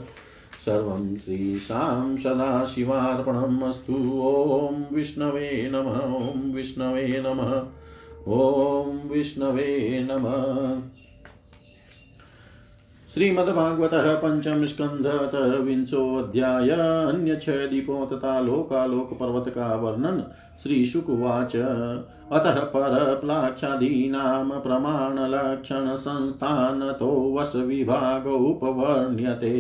सर्वं 0.65 1.17
श्रीशां 1.17 2.17
सदाशिवार्पणम् 2.17 3.63
अस्तु 3.63 3.93
ॐ 3.93 4.95
विष्णवे 4.95 5.69
नमः, 5.73 6.17
ॐ 6.17 6.53
विष्णवे 6.53 7.23
नमः। 7.25 7.63
ॐ 8.37 8.97
विष्णवे 9.09 9.99
नमः 10.01 10.98
श्रीमद्भागवत 13.13 13.91
पंचम 14.23 14.65
स्कंध 14.65 15.07
विंशोऽध्याय 15.65 16.69
अन्य 16.69 17.35
छह 17.35 17.65
दीपों 17.67 18.05
तथा 18.07 18.39
लोकालोक 18.39 19.13
पर्वत 19.19 19.49
का 19.49 19.75
वर्णन 19.75 20.23
श्री 20.63 20.85
शुकुवाच 20.85 21.55
अतः 21.55 22.59
परप्लाक्षादीनां 22.73 24.59
प्रमाणलक्षणसंस्थानतो 24.59 27.37
वशविभागोपवर्ण्यते 27.37 29.53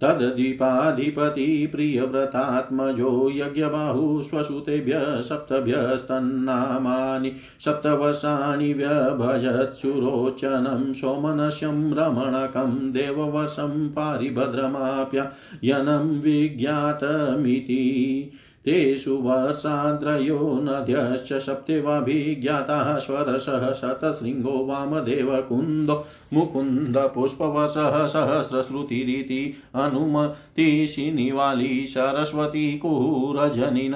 तद्दीपाधिपति 0.03 1.47
प्रियव्रतात्मजो 1.73 3.11
यज्ञबाहु 3.31 4.05
स्वसुतेभ्यः 4.23 5.21
सप्तभ्यस्तन्नामानि 5.29 7.33
सप्तवर्षाणि 7.65 8.71
व्यभजत्सुरोचनं 8.81 10.83
सोमनशं 11.01 11.79
रमणकं 11.99 12.73
देववशं 12.93 13.75
पारिभद्रमाप्यायनं 13.99 16.07
विज्ञातमिति 16.21 17.83
तेषु 18.67 19.19
वर्षाद्रयो 19.23 20.61
नद्यश्च 20.63 21.47
सप्तवाभिज्ञाताः 21.47 22.99
स्वरसः 22.99 23.73
शतशृङ्गो 23.73 24.67
वामदेवकुन्दो 24.67 26.05
मुकुन्दपुष्पवसः 26.35 28.07
सहस्रश्रुतिरिति 28.07 29.55
अनुमतिशिनिवाली 29.75 31.87
सरस्वती 31.87 32.81
कुरजनिनन्दाराकेति 32.85 33.95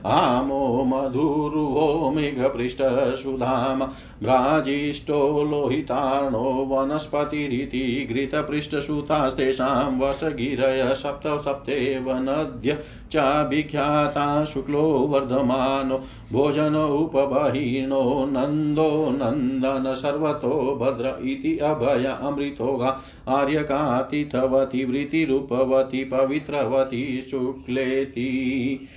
आमो 0.06 0.84
मधुरुहो 0.84 2.14
मेघपृष्ठसुधाम 2.16 3.80
भ्राजिष्ठो 4.24 5.44
लोहितार्णो 5.44 6.68
वनस्पतिरिति 6.70 8.08
घृतपृष्ठसुतास्तेषां 8.12 10.00
वसगिरय 10.00 10.94
सप्त 10.94 11.28
सप्तेव 11.28 12.06
नद्य 12.10 12.78
चाभिख्याता 13.12 14.46
शुक्लो 14.46 14.82
वर्धमानो, 14.82 16.04
भोजन 16.32 16.76
उपबहिनो 16.76 18.26
नन्दो 18.26 19.10
नन्दन 19.10 19.94
सर्वतो 19.94 20.76
भद्र 20.82 21.06
इति 21.06 21.58
अभय 21.58 22.18
अमृतोगा 22.22 23.02
आर्यकातिथवती 23.28 24.86
वृत्तिरूपवती 24.86 26.04
पवित्रवती, 26.04 27.28
शुक्लेति। 27.32 28.88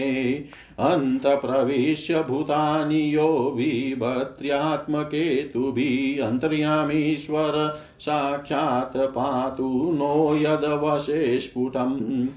अन्तप्रविश्य 0.80 2.22
भूतानि 2.22 3.14
यो 3.14 3.52
विभत्र्यात्मकेतुभिः 3.56 6.26
अन्तर्यामीश्वर 6.26 7.78
साक्षात् 8.00 9.16
पातु 9.16 9.90
नो 9.94 10.36
यदवशे 10.36 11.40
स्फुटम् 11.40 12.28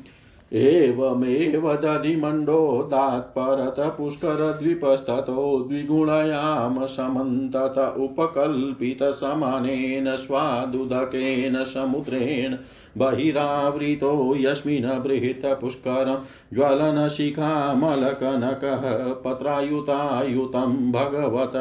एवमेव 0.53 1.75
दधिमण्डोदात्परत 1.75 3.95
पुष्करद्वीपस्ततो 3.97 5.67
द्विगुणयाम 5.67 6.85
समन्तत 6.85 7.93
उपकल्पितसमानेन 7.97 10.15
स्वादुदकेन 10.15 11.63
समुद्रेण 11.63 12.55
बहिरावृतो 12.97 14.35
यस्मिन् 14.35 15.03
बृहत्पुष्करं 15.03 16.17
ज्वलनशिखामलकनकः 16.53 19.13
पत्रायुतायुतं 19.23 20.91
भगवत 20.91 21.51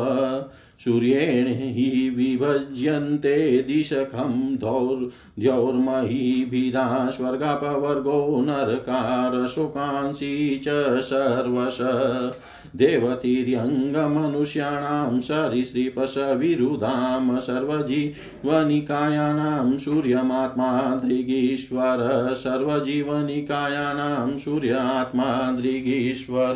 सूर्येण 0.84 1.46
हि 1.46 2.14
विभज्यन्ते 2.16 3.62
दिशखं 3.62 4.56
द्यौर्महीभिधा 5.38 7.10
स्वर्गापवर्गो 7.10 8.40
नरकारशोकांसि 8.40 10.60
च 10.64 11.00
सर्वश। 11.00 11.78
देवतीर्यङ्गमनुष्याणां 12.76 15.20
सरीसृपशविरुधां 15.20 17.40
सर्वजीवनिकायानां 17.40 19.78
सूर्यमात्मा 19.78 21.02
दृगीश्वर। 21.04 22.30
सर्वजीवनिकायानां 22.32 24.38
सूर्यात्मा 24.38 25.52
दृगीश्वर। 25.52 26.54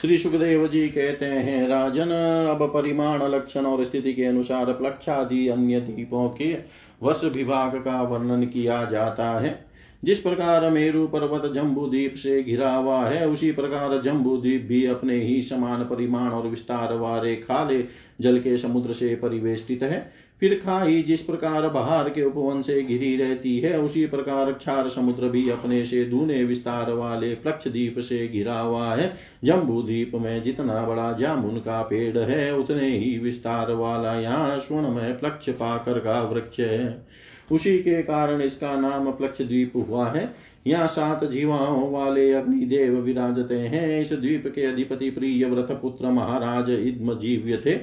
श्री 0.00 0.18
सुखदेव 0.18 0.66
जी 0.66 0.88
कहते 0.88 1.26
हैं, 1.26 1.68
राजन, 1.68 2.08
अब 2.50 2.70
परिमाण 2.74 3.22
लक्षण 3.22 3.60
और 3.60 3.84
स्थिति 3.84 4.12
के 4.12 4.24
अनुसार 4.24 4.64
प्लक्षादि 4.64 5.48
अन्य 5.48 5.80
दीपों 5.80 6.28
के 6.28 6.56
वश 7.02 7.24
विभाग 7.24 7.76
का 7.76 8.02
वर्णन 8.02 8.44
किया 8.44 8.84
जाता 8.84 9.40
है। 9.40 9.64
जिस 10.04 10.18
प्रकार 10.18 10.70
मेरु 10.70 11.06
पर्वत 11.06 11.52
जम्बू 11.52 11.86
द्वीप 11.86 12.14
से 12.14 12.42
घिरा 12.42 12.74
हुआ 12.74 13.04
है, 13.04 13.28
उसी 13.28 13.52
प्रकार 13.52 14.02
जम्बू 14.02 14.36
द्वीप 14.36 14.66
भी 14.68 14.86
अपने 14.86 15.14
ही 15.14 15.42
समान 15.42 15.82
परिमाण 15.82 16.30
और 16.30 16.48
विस्तार 16.48 16.94
वाले 16.94 17.36
खाले 17.36 17.84
जल 18.20 18.38
के 18.38 18.58
समुद्र 18.58 18.92
से 18.92 19.14
परिवेष्टित 19.14 19.82
है। 19.82 20.12
फिर 20.40 20.54
खाई, 20.54 21.02
जिस 21.02 21.20
प्रकार 21.20 21.68
बहार 21.68 22.08
के 22.08 22.22
उपवन 22.22 22.60
से 22.62 22.82
घिरी 22.82 23.16
रहती 23.16 23.58
है, 23.58 23.78
उसी 23.80 24.06
प्रकार 24.06 24.52
क्षार 24.52 24.88
समुद्र 24.88 25.28
भी 25.28 25.48
अपने 25.50 25.84
से 25.86 26.04
दूने 26.04 26.44
विस्तार 26.44 26.92
वाले 26.92 27.34
प्लक्ष 27.34 27.68
द्वीप 27.68 27.98
से 27.98 28.28
घिरा 28.28 28.58
हुआ 28.60 28.94
है। 28.94 29.12
जम्बू 29.44 29.82
द्वीप 29.82 30.12
में 30.14 30.42
जितना 30.42 30.86
बड़ा 30.86 31.12
जामुन 31.12 31.58
का 31.58 31.82
पेड़ 31.82 32.18
है, 32.18 32.54
उतने 32.56 32.90
ही 32.90 33.18
विस्तार 33.18 33.72
वाला 33.72 34.14
यहाँ 34.20 34.58
स्वर्ण 34.58 34.88
में 34.88 35.18
प्लक्ष 35.18 35.50
पाकर 35.50 35.98
का 35.98 36.20
वृक्ष 36.22 36.60
है। 36.60 37.06
उसी 37.52 37.78
के 37.78 38.02
कारण 38.02 38.40
इसका 38.40 38.80
नाम 38.80 39.10
प्लक्ष 39.12 39.42
द्वीप 39.42 39.72
हुआ 39.76 40.10
है। 40.10 40.34
यहाँ 40.66 40.86
सात 40.86 41.24
जीवाओं 41.24 41.90
वाले 41.92 42.32
अग्निदेव 42.32 42.96
विराजते 42.96 43.54
हैं। 43.54 44.00
इस 44.00 44.12
द्वीप 44.12 44.52
के 44.54 44.64
अधिपति 44.64 45.10
प्रिय 45.10 45.44
व्रत 45.46 45.78
पुत्र 45.82 46.10
महाराज 46.10 46.70
इद्म 46.70 47.18
जीव्य 47.18 47.56
थे। 47.66 47.74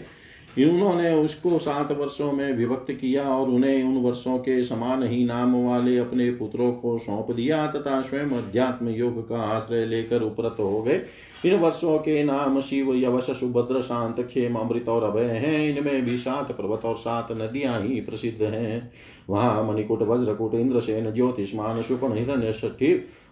उन्होंने 0.65 1.13
उसको 1.13 1.59
सात 1.59 1.91
वर्षों 1.91 2.31
में 2.31 2.53
विभक्त 2.53 2.91
किया 2.91 3.23
और 3.23 3.49
उन्हें 3.49 3.83
उन 3.83 3.97
वर्षों 3.97 4.37
के 4.37 4.63
समान 4.63 5.03
ही 5.03 5.25
नाम 5.25 5.65
वाले 5.65 5.97
अपने 5.97 6.31
पुत्रों 6.31 6.71
को 6.71 6.97
सौंप 6.97 7.31
दिया 7.31 7.67
तथा 7.67 8.01
स्वयं 8.01 8.29
अध्यात्म 8.29 8.89
योग 8.89 9.29
का 9.29 9.37
आश्रय 9.37 9.85
लेकर 9.85 10.21
उपरत 10.21 10.55
हो 10.59 10.81
गए। 10.81 11.01
इन 11.45 11.55
वर्षों 11.55 11.97
के 11.97 12.23
नाम 12.23 12.61
शिव, 12.61 12.95
यवश, 12.95 13.23
सुभद्र, 13.23 13.81
शांत, 13.81 14.27
क्षेम, 14.27 14.55
अमृत 14.55 14.89
और 14.89 15.03
अभय 15.03 15.23
हैं। 15.23 15.77
इनमें 15.77 16.05
भी 16.05 16.17
सात 16.17 16.51
पर्वत 16.51 16.85
और 16.85 16.95
सात 16.95 17.31
नदियाँ 17.31 17.81
ही 17.81 18.01
प्रसिद्ध 18.01 18.43
हैं। 18.43 18.91
वहाँ 19.29 19.63
मणिकुट, 19.63 20.01
वज्रकुट, 20.01 20.53
इंद्रसेन, 20.53 21.13
ज्योतिष्मान 21.13 21.81
सुपन 21.81 22.17
हिरण्य 22.17 22.53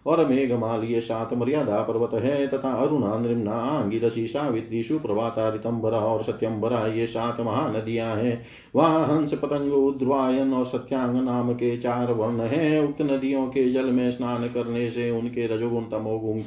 और 0.05 0.25
मेघमाल 0.27 0.83
ये 0.83 1.01
सात 1.01 1.33
मर्यादा 1.33 1.81
पर्वत 1.81 2.13
है, 2.15 2.47
तथा 2.47 2.71
अरुणा 2.75 3.17
नृम्ना 3.19 3.51
आंगिरसी 3.51 4.25
सावित्री, 4.27 4.83
सुप्रभाता, 4.83 5.47
रितंबरा 5.49 5.99
और 5.99 6.23
सत्यम्बरा 6.23 6.85
ये 6.87 7.07
सात 7.07 7.39
महानदियाँ 7.39 8.15
हैं। 8.15 8.41
वहाँ 8.75 9.05
हंस 9.07 9.33
पतंग 9.33 9.73
उद्वायन 9.73 10.53
और 10.53 10.65
सत्यांग 10.65 11.15
नाम 11.15 11.53
के 11.53 11.75
चार 11.77 12.11
वर्ण 12.11 12.41
हैं। 12.41 12.79
उक्त 12.79 13.01
नदियों 13.01 13.45
के 13.47 13.69
जल 13.69 13.85
में 13.85 14.09
स्नान 14.11 14.47
करने 14.47 14.89
से 14.89 15.09
उनके 15.11 15.47
रजोगुण 15.47 15.83
तमोगुण 15.83 16.39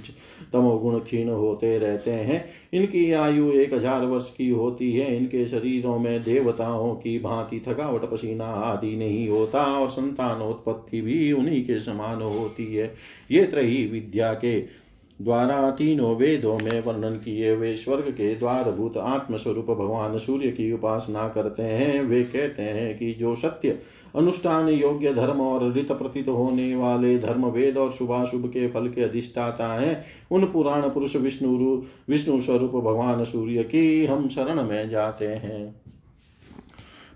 तमोगुण 0.53 0.99
क्षीण 0.99 1.29
होते 1.29 1.79
रहते 1.79 2.11
हैं। 2.11 2.45
इनकी 2.75 3.13
आयु 3.13 3.51
एक 3.53 3.75
हज़ार 3.75 4.05
वर्ष 4.05 4.31
की 4.35 4.49
होती 4.49 4.93
है। 4.93 5.17
इनके 5.17 5.47
शरीरों 5.47 5.99
में 5.99 6.23
देवताओं 6.23 6.95
की 6.95 7.19
भांति 7.19 7.63
थकावट, 7.69 8.11
पसीना 8.11 8.47
आदि 8.47 8.97
नहीं 8.97 9.29
होता, 9.29 9.65
और 9.79 9.89
संतानोत्पत्ति 9.89 11.01
भी 11.01 11.33
उन्हीं 11.33 11.65
के 11.65 11.79
समान 11.79 12.23
होती 12.23 12.75
है। 12.75 12.93
ये 13.31 13.48
त्रही 13.51 13.85
विद्या 13.87 14.33
के 14.33 14.89
द्वारा 15.23 15.71
तीनों 15.71 16.15
वेदों 16.17 16.59
में 16.59 16.83
वर्णन 16.85 17.17
किए 17.17 17.55
वे 17.55 17.77
स्वर्ग 17.77 18.11
के 18.11 18.35
द्वारभूत 18.35 18.97
आत्मस्वरूप 18.97 19.71
भगवान 19.71 20.17
सूर्य 20.19 20.51
की 20.51 20.73
उपासना 20.73 21.29
करते 21.29 21.63
हैं। 21.63 22.03
वे 22.03 22.23
कहते 22.25 22.63
हैं 22.63 22.99
कि 22.99 23.13
जो 23.13 23.35
सत्य, 23.35 23.79
अनुष्ठान 24.17 24.69
योग्य 24.69 25.15
धर्म 25.15 25.41
और 25.41 25.73
ऋत 25.73 25.93
प्रतीत 25.93 26.29
होने 26.29 26.75
वाले 26.77 27.19
धर्म 27.19 27.47
वेद 27.47 27.77
और 27.77 27.91
शुभाशुभ 27.91 28.47
के 28.47 28.69
फल 28.69 28.89
के 28.89 29.03
अधिष्ठाता 29.03 29.73
है, 29.75 30.05
उन 30.31 30.45
पुराण 30.45 30.83
पुरुष 30.83 31.17
विष्णु 31.17 31.83
विष्णु 32.09 32.41
स्वरूप 32.41 32.71
भगवान 32.71 33.25
सूर्य 33.25 33.63
की 33.63 34.07
हम 34.07 34.29
शरण 34.29 34.63
में 34.63 34.89
जाते 34.89 35.27
हैं। 35.27 35.75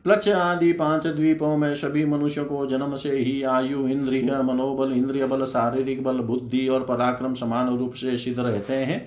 प्लक्ष 0.04 0.28
आदि 0.28 0.72
पाँच 0.72 1.06
द्वीपों 1.06 1.56
में 1.56 1.74
सभी 1.74 2.04
मनुष्यों 2.04 2.44
को 2.44 2.64
जन्म 2.66 2.94
से 2.94 3.10
ही 3.10 3.42
आयु 3.42 3.86
इंद्रिय 3.88 4.40
मनोबल 4.42 4.92
इंद्रिय 4.92 5.26
बल 5.26 5.44
शारीरिक 5.44 6.02
बल 6.04 6.16
बुद्धि 6.20 6.66
और 6.68 6.84
पराक्रम 6.84 7.34
समान 7.34 7.68
रूप 7.78 7.92
से 7.92 8.16
सिद्ध 8.16 8.38
रहते 8.40 8.72
हैं। 8.72 8.98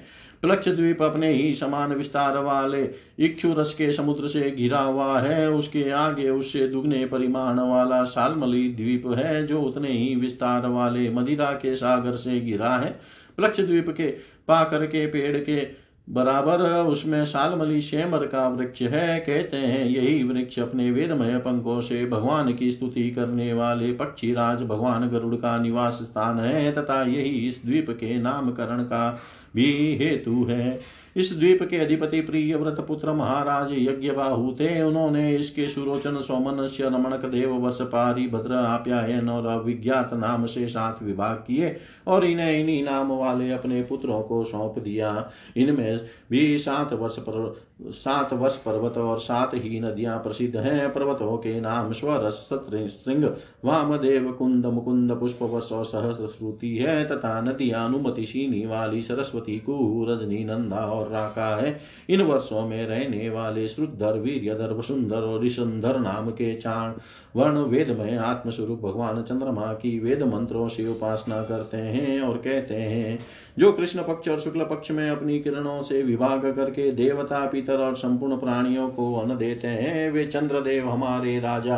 प्लक्ष 0.42 0.70
द्वीप 0.70 1.02
अपने 1.02 1.32
ही 1.34 1.54
समान 1.54 1.94
विस्तार 1.94 2.38
वाले 2.38 2.90
इक्षु 3.20 3.54
रस 3.54 3.74
के 3.74 3.92
समुद्र 3.94 4.28
से 4.28 4.50
घिरा 4.52 4.80
हुआ 4.80 5.20
है। 5.20 5.52
उसके 5.52 5.90
आगे 5.90 6.30
उससे 6.30 6.68
दुगने 6.68 7.06
परिमाण 7.06 7.60
वाला 7.60 8.04
सालमली 8.04 8.68
द्वीप 8.70 9.08
है, 9.08 9.46
जो 9.48 9.62
उतने 9.62 9.90
ही 9.90 10.16
विस्तार 10.16 10.68
वाले 10.68 11.10
मदिरा 11.10 11.52
के 11.52 11.76
सागर 11.76 12.16
से 12.16 12.40
घिरा 12.40 12.76
है। 12.78 13.00
प्लक्ष 13.38 13.62
द्वीप 13.62 13.90
के 13.90 14.08
पाकर 14.48 14.86
के, 14.86 15.06
पेड़ 15.08 15.38
के 15.38 15.85
बराबर 16.08 16.62
उसमें 16.88 17.24
सालमली 17.26 17.82
शेमर 17.82 18.26
का 18.26 18.48
वृक्ष 18.48 18.82
है। 18.82 19.20
कहते 19.20 19.58
हैं, 19.58 19.86
यही 19.86 20.24
वृक्ष 20.24 20.60
अपने 20.60 20.90
वेदमय 20.92 21.38
पंखों 21.38 21.80
से 21.82 22.06
भगवान 22.06 22.54
की 22.54 22.72
स्तुति 22.72 23.10
करने 23.12 23.52
वाले 23.54 23.92
पक्षी 23.94 24.34
राज 24.34 24.62
भगवान 24.64 25.10
गरुड़ 25.10 25.36
का 25.36 25.58
निवास 25.58 25.94
स्थान 25.94 26.40
है 26.40 26.72
तथा 26.72 27.02
यही 27.04 27.48
इस 27.48 27.62
द्वीप 27.66 27.90
के 27.90 28.18
नामकरण 28.18 28.84
का 28.84 29.10
भी 29.56 29.66
हेतु 29.96 30.46
है। 30.50 30.80
इस 31.16 31.32
द्वीप 31.38 31.62
के 31.64 31.78
अधिपति 31.78 32.22
प्रिय 32.22 32.56
व्रत 32.56 32.80
पुत्र 32.88 33.14
महाराज 33.14 33.72
यज्ञ 33.72 34.12
बाहु 34.12 34.52
थे 34.52 34.82
उन्होंने 34.82 35.36
इसके 35.36 35.68
सुरोचन 35.70 36.18
सोमनस्य 36.18 36.90
रमणक 36.90 37.26
देव 37.26 37.54
वस 37.66 37.82
पारी 37.82 38.28
भद्र 38.28 38.54
आप्यायन 38.54 39.30
और 39.30 39.46
अविज्ञात 39.46 40.14
नाम 40.14 40.46
से 40.46 40.68
सात 40.68 41.04
विभाग 41.04 41.36
किए 41.36 41.76
और 42.08 42.26
इन्हें 42.26 42.60
इन्हीं 42.60 42.84
नाम 42.84 43.12
वाले 43.12 43.52
अपने 43.52 43.82
पुत्रों 43.82 44.22
को 44.22 44.44
सौंप 44.44 44.80
दिया। 44.80 45.32
इनमें 45.58 46.00
भी 46.32 46.58
सात 46.58 46.94
वर्ष 46.94 47.18
पर, 47.20 47.56
सात 47.84 48.34
वर्ष 48.34 48.56
पर्वत 48.56 48.98
और 48.98 49.20
सात 49.20 49.52
ही 49.54 49.80
नदियाँ 49.80 50.18
प्रसिद्ध 50.20 50.56
हैं। 50.58 50.94
पर्वतों 50.94 51.38
के 51.38 51.60
नाम 51.62 51.92
स्वरस 51.92 52.50
श्रृंग 52.54 53.24
वामदेव, 53.66 54.32
कुंद, 54.32 54.66
मुकुंद, 54.66 55.12
पुष्प 55.12 55.40
वर्ष 55.42 55.72
और 55.72 55.86
सहस्र 55.86 56.28
श्रुति 56.28 56.76
है। 56.78 57.06
तथा 57.06 57.42
नदियाँ 57.42 57.86
अनुमति 57.86 58.26
शीनी 58.26 58.66
वाली, 58.66 59.02
सरस्वती, 59.02 59.60
कुहू, 59.60 60.06
रजनी, 60.06 60.44
नंदा 60.44 60.86
और 60.86 61.05
राका 61.06 61.56
है। 61.56 61.80
इन 62.10 62.22
वर्षों 62.22 62.68
में 62.68 62.86
रहने 62.88 63.30
वाले 63.30 63.68
श्रुद्धर 63.68 64.20
वीरधर 64.20 64.74
वसुंधर 64.74 65.16
और 65.16 65.44
ऋषंधर 65.44 66.00
नाम 66.00 66.30
के 66.30 66.56
चाण 66.56 66.94
वर्ण 67.36 67.58
वेद 67.58 67.90
में 68.00 68.18
आत्मस्वरूप 68.18 68.82
भगवान 68.82 69.22
चंद्रमा 69.24 69.74
की 69.74 70.00
वेद 70.00 70.24
मंत्रों 70.24 70.68
से 70.68 70.88
उपासना 70.88 71.42
करते 71.44 71.78
हैं 71.78 72.22
और 72.22 72.38
कहते 72.38 72.76
हैं, 72.76 73.20
जो 73.60 73.72
कृष्ण 73.72 74.04
पक्ष 74.04 74.30
और 74.30 74.40
शुक्ल 74.40 74.64
पक्ष 74.64 74.92
में 74.92 75.10
अपनी 75.10 75.40
किरणों 75.40 75.82
से 75.82 76.04
विभाग 76.04 76.54
करके 76.54 76.92
देवता, 76.92 77.46
पितर 77.46 77.78
और 77.78 77.96
संपूर्ण 77.96 78.38
प्राणियों 78.38 78.90
को 78.90 79.14
अन्न 79.16 79.38
देते 79.38 79.68
हैं, 79.68 80.12
वे 80.12 80.26
चंद्रदेव 80.26 80.90
हमारे 80.90 81.40
राजा, 81.40 81.78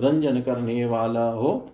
रंजन 0.00 0.40
करने 0.40 0.84
वाला 0.84 1.30
हो। 1.30 1.70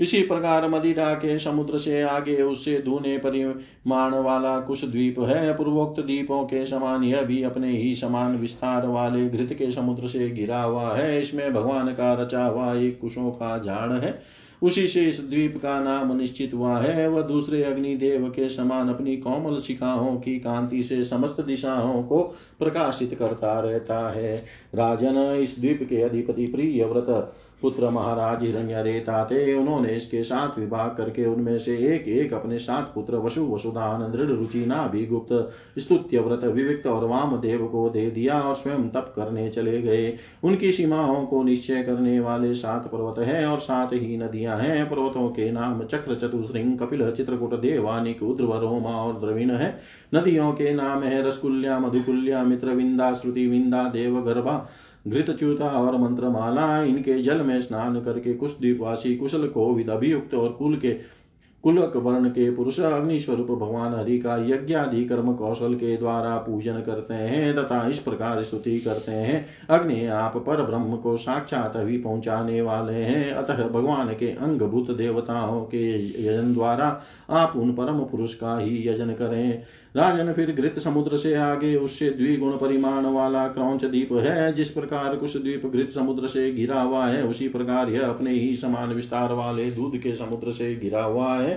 इसी 0.00 0.22
प्रकार 0.22 0.68
मदिरा 0.68 1.12
के 1.14 1.38
समुद्र 1.38 1.78
से 1.78 2.02
आगे 2.02 2.36
उससे 2.42 2.78
दूने 2.78 3.16
परिमाण 3.18 4.14
वाला 4.14 4.58
कुश 4.60 4.84
द्वीप 4.84 5.18
है। 5.20 5.52
पूर्वोक्त 5.54 6.00
द्वीपों 6.00 6.44
के 6.44 6.64
समान 6.66 7.04
यह 7.04 7.22
भी 7.22 7.42
अपने 7.42 7.70
ही 7.70 7.94
समान 7.94 8.36
विस्तार 8.36 8.86
वाले 8.86 9.28
घृत 9.28 9.52
के 9.52 9.70
समुद्र 9.72 10.06
से 10.06 10.30
घिरा 10.30 10.62
हुआ 10.62 10.94
है। 10.96 11.20
इसमें 11.20 11.52
भगवान 11.54 11.88
का 11.88 12.12
रचा 12.14 12.44
हुआ 12.44 12.74
एक 12.74 13.00
कुशों 13.00 13.30
का 13.30 13.58
झाड़ 13.58 13.92
है। 13.92 14.22
उसी 14.62 14.86
से 14.86 15.00
इस 15.00 15.20
द्वीप 15.20 15.56
का 15.56 15.78
नाम 15.80 16.16
निश्चित 16.16 16.54
हुआ 16.54 16.78
है। 16.78 17.08
वह 17.08 17.22
दूसरे 17.22 17.62
अग्निदेव 17.64 18.28
के 18.28 18.48
समान 18.48 18.88
अपनी 18.88 19.16
कोमल 19.16 19.58
शिखाओं 19.58 20.16
की 20.16 20.38
कांति 20.38 20.82
से 20.82 21.02
समस्त 21.04 21.40
दिशाओं 21.40 22.02
को 22.02 22.22
प्रकाशित 22.58 23.14
करता 23.14 23.58
रहता 23.60 24.10
है। 24.10 24.36
राजन, 24.74 25.38
इस 25.40 25.58
द्वीप 25.58 25.86
के 25.90 26.02
अधिपति 26.02 26.46
प्रिय 26.46 26.84
व्रत 26.84 27.32
पुत्र 27.62 27.88
महाराज 27.90 28.44
रेता 28.44 29.24
थे, 29.24 29.54
उन्होंने 29.54 29.88
इसके 29.88 30.22
साथ 30.24 30.58
विवाह 30.58 30.86
करके 30.88 31.24
उनमें 31.26 31.58
से 31.58 31.76
एक 31.94 32.08
एक 32.08 32.32
अपने 32.32 32.58
सात 32.58 32.90
पुत्र 32.94 33.16
वसु 33.16 33.44
वसुदान 33.46 34.10
दृढ़ 34.12 34.28
रुचि 34.28 34.64
नाभिगुप्त 34.66 35.80
स्तुत्य 35.80 36.20
व्रत, 36.20 36.44
विविक्त 36.44 36.86
और 36.86 37.04
वाम 37.04 37.36
देव 37.36 37.66
को 37.66 37.88
दे 37.88 38.10
दिया 38.10 38.40
और 38.40 38.54
स्वयं 38.54 38.88
तप 38.88 39.12
करने 39.16 39.48
चले 39.48 39.80
गए। 39.82 40.14
उनकी 40.44 40.72
सीमाओं 40.72 41.24
को 41.26 41.42
निश्चय 41.42 41.82
करने 41.82 42.18
वाले 42.20 42.54
सात 42.54 42.86
पर्वत 42.86 43.18
है 43.18 43.46
और 43.46 43.58
सात 43.58 43.92
ही 43.92 44.16
नदियाँ 44.16 44.58
हैं। 44.58 44.88
पर्वतों 44.90 45.28
के 45.28 45.50
नाम 45.52 45.82
चक्र 45.84 46.14
चतुश्रृंग 46.14 46.78
कपिल, 46.78 47.10
चित्रकूट 47.10 47.54
देवानिक 47.60 48.22
उद्रव 48.22 48.58
रोमा 48.60 48.90
और 48.90 49.18
द्रविण 49.20 49.50
है। 49.50 49.76
नदियों 50.14 50.52
के 50.52 50.72
नाम 50.74 51.02
है 51.02 51.22
रसकुल्या, 51.26 51.78
मधुकुल्या 51.78 52.42
मित्र 52.44 52.68
विंदा 52.68 53.12
श्रुति 53.12 53.46
विंदा 53.46 53.82
देव 53.88 54.20
गर्भा 54.20 54.66
घृतच्युता 55.08 55.68
और 55.68 55.96
मंत्रमाला, 55.96 56.82
इनके 56.82 57.22
जल 57.22 57.40
में 57.40 57.60
स्नान 57.60 58.00
करके 58.00 58.34
कुछ 58.34 58.58
द्वीपवासी 58.58 59.16
कुशल 59.16 59.48
कोविद 59.48 59.90
अभियुक्त 59.90 60.34
और 60.34 60.52
कुल 60.52 60.76
के 60.76 61.19
कुलक 61.64 61.96
वर्ण 61.96 62.28
के 62.28 62.50
पुरुष 62.50 62.78
अग्नि 62.80 63.18
स्वरूप 63.20 63.50
भगवान 63.50 63.94
हरि 63.94 64.18
का 64.18 64.36
यज्ञ 64.46 64.74
आदि 64.74 65.04
कर्म 65.04 65.32
कौशल 65.32 65.74
के 65.74 65.96
द्वारा 65.96 66.36
पूजन 66.36 66.80
करते 66.80 67.14
हैं 67.14 67.54
तथा 67.56 67.88
इस 67.88 67.98
प्रकार 67.98 68.42
स्तुति 68.42 68.78
करते 68.78 69.12
हैं। 69.12 69.44
अग्नि 69.70 70.06
आप 70.06 70.36
पर 70.36 70.62
ब्रह्म 70.62 70.96
को 70.96 71.16
साक्षात 71.16 71.72
ही 71.76 71.98
पहुँचाने 71.98 72.60
वाले 72.62 72.92
हैं। 72.92 73.32
अतः 73.32 73.66
भगवान 73.68 74.08
के 74.14 74.28
अंगभूत 74.28 74.90
देवताओं 74.90 75.60
के 75.64 75.84
यजन 76.24 76.54
द्वारा 76.54 76.88
आप 77.30 77.52
उन 77.56 77.72
परम 77.72 78.00
पुरुष 78.04 78.34
का 78.34 78.58
ही 78.58 78.88
यजन 78.88 79.12
करें। 79.12 79.62
राजन 79.96 80.32
फिर 80.32 80.50
घृत 80.52 80.78
समुद्र 80.78 81.16
से 81.16 81.34
आगे 81.34 81.74
उससे 81.76 82.10
द्विगुण 82.10 82.52
परिमाण 82.52 83.06
वाला 83.06 83.46
क्रौच 83.48 83.84
द्वीप 83.84 84.12
है। 84.12 84.52
जिस 84.52 84.70
प्रकार 84.70 85.16
कुछ 85.16 85.36
द्वीप 85.36 85.66
घृत 85.66 85.90
समुद्र 85.90 86.28
से 86.28 86.50
घिरा 86.52 86.80
हुआ 86.80 87.06
है, 87.06 87.22
उसी 87.22 87.48
प्रकार 87.48 87.90
यह 87.90 88.06
अपने 88.06 88.30
ही 88.30 88.54
समान 88.56 88.92
विस्तार 88.92 89.32
वाले 89.32 89.70
दूध 89.70 89.96
के 89.96 90.14
समुद्र 90.14 90.52
से 90.52 90.74
घिरा 90.76 91.02
हुआ 91.02 91.34
है। 91.34 91.49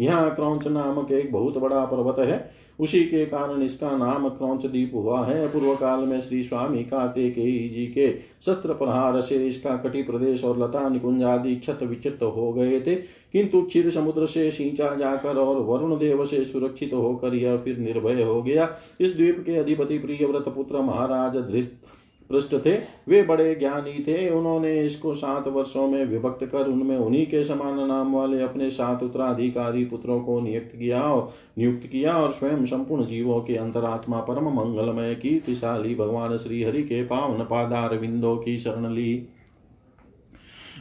यहाँ 0.00 0.34
क्रौच 0.34 0.66
नामक 0.66 1.12
एक 1.12 1.32
बहुत 1.32 1.58
बड़ा 1.58 1.84
पर्वत 1.84 2.18
है। 2.18 2.50
उसी 2.78 3.00
के 3.04 3.24
कारण 3.26 3.62
इसका 3.62 3.90
नाम 3.96 4.28
क्रौच 4.28 4.66
दीप 4.66 4.92
हुआ 4.94 5.24
है। 5.26 5.48
पूर्व 5.48 5.74
काल 5.74 6.00
में 6.00 6.20
श्री 6.20 6.42
स्वामी 6.42 6.82
कार्तिकेयी 6.84 7.68
जी 7.68 7.86
के 7.86 8.10
शस्त्र 8.42 8.74
प्रहार 8.74 9.20
से 9.20 9.36
इसका 9.46 9.76
कटी 9.76 10.02
प्रदेश 10.02 10.44
और 10.44 10.58
लता 10.58 10.88
निकुंज 10.88 11.22
आदि 11.22 11.54
क्षत 11.56 11.82
विचित 11.82 12.22
हो 12.22 12.52
गए 12.52 12.80
थे। 12.80 12.94
किंतु 13.32 13.62
क्षीर 13.62 13.90
समुद्र 13.90 14.26
से 14.26 14.50
सिंचा 14.50 14.94
जाकर 14.94 15.36
और 15.36 15.62
वरुण 15.62 15.98
देव 15.98 16.24
से 16.24 16.44
सुरक्षित 16.44 16.92
होकर 16.94 17.34
यह 17.34 17.56
फिर 17.56 17.78
निर्भय 17.78 18.22
हो 18.22 18.42
गया। 18.42 18.68
इस 19.00 19.16
द्वीप 19.16 19.42
के 19.46 19.56
अधिपति 19.56 19.98
प्रियव्रत 19.98 20.48
पुत्र 20.48 20.82
महाराज 20.82 21.36
धृष्ट 21.50 21.70
पृष्ठ 22.30 22.54
थे, 22.66 22.72
वे 23.08 23.22
बड़े 23.22 23.54
ज्ञानी 23.54 24.02
थे। 24.02 24.28
उन्होंने 24.30 24.84
इसको 24.84 25.14
सात 25.14 25.48
वर्षों 25.48 25.86
में 25.88 26.04
विभक्त 26.04 26.44
कर 26.44 26.66
उनमें 26.66 26.96
उन्हीं 26.96 27.26
के 27.26 27.42
समान 27.44 27.86
नाम 27.86 28.14
वाले 28.14 28.42
अपने 28.42 28.70
सात 28.70 29.02
उत्तराधिकारी 29.02 29.84
पुत्रों 29.84 30.20
को 30.20 30.40
नियुक्त 30.40 30.76
किया 30.76 31.02
और 31.02 31.32
नियुक्त 31.58 31.86
किया 31.86 32.16
और 32.16 32.32
स्वयं 32.32 32.64
संपूर्ण 32.64 33.06
जीवों 33.06 33.40
के 33.40 33.56
अंतरात्मा 33.56 34.20
परम 34.20 34.48
मंगलमय, 34.48 35.14
कीर्तिशाली 35.14 35.94
भगवान 35.94 36.36
श्री 36.36 36.62
हरि 36.62 36.82
के 36.82 37.02
पावन 37.04 37.44
पादार 37.44 37.98
विंदों 37.98 38.36
की 38.36 38.58
शरण 38.58 38.92
ली। 38.92 39.28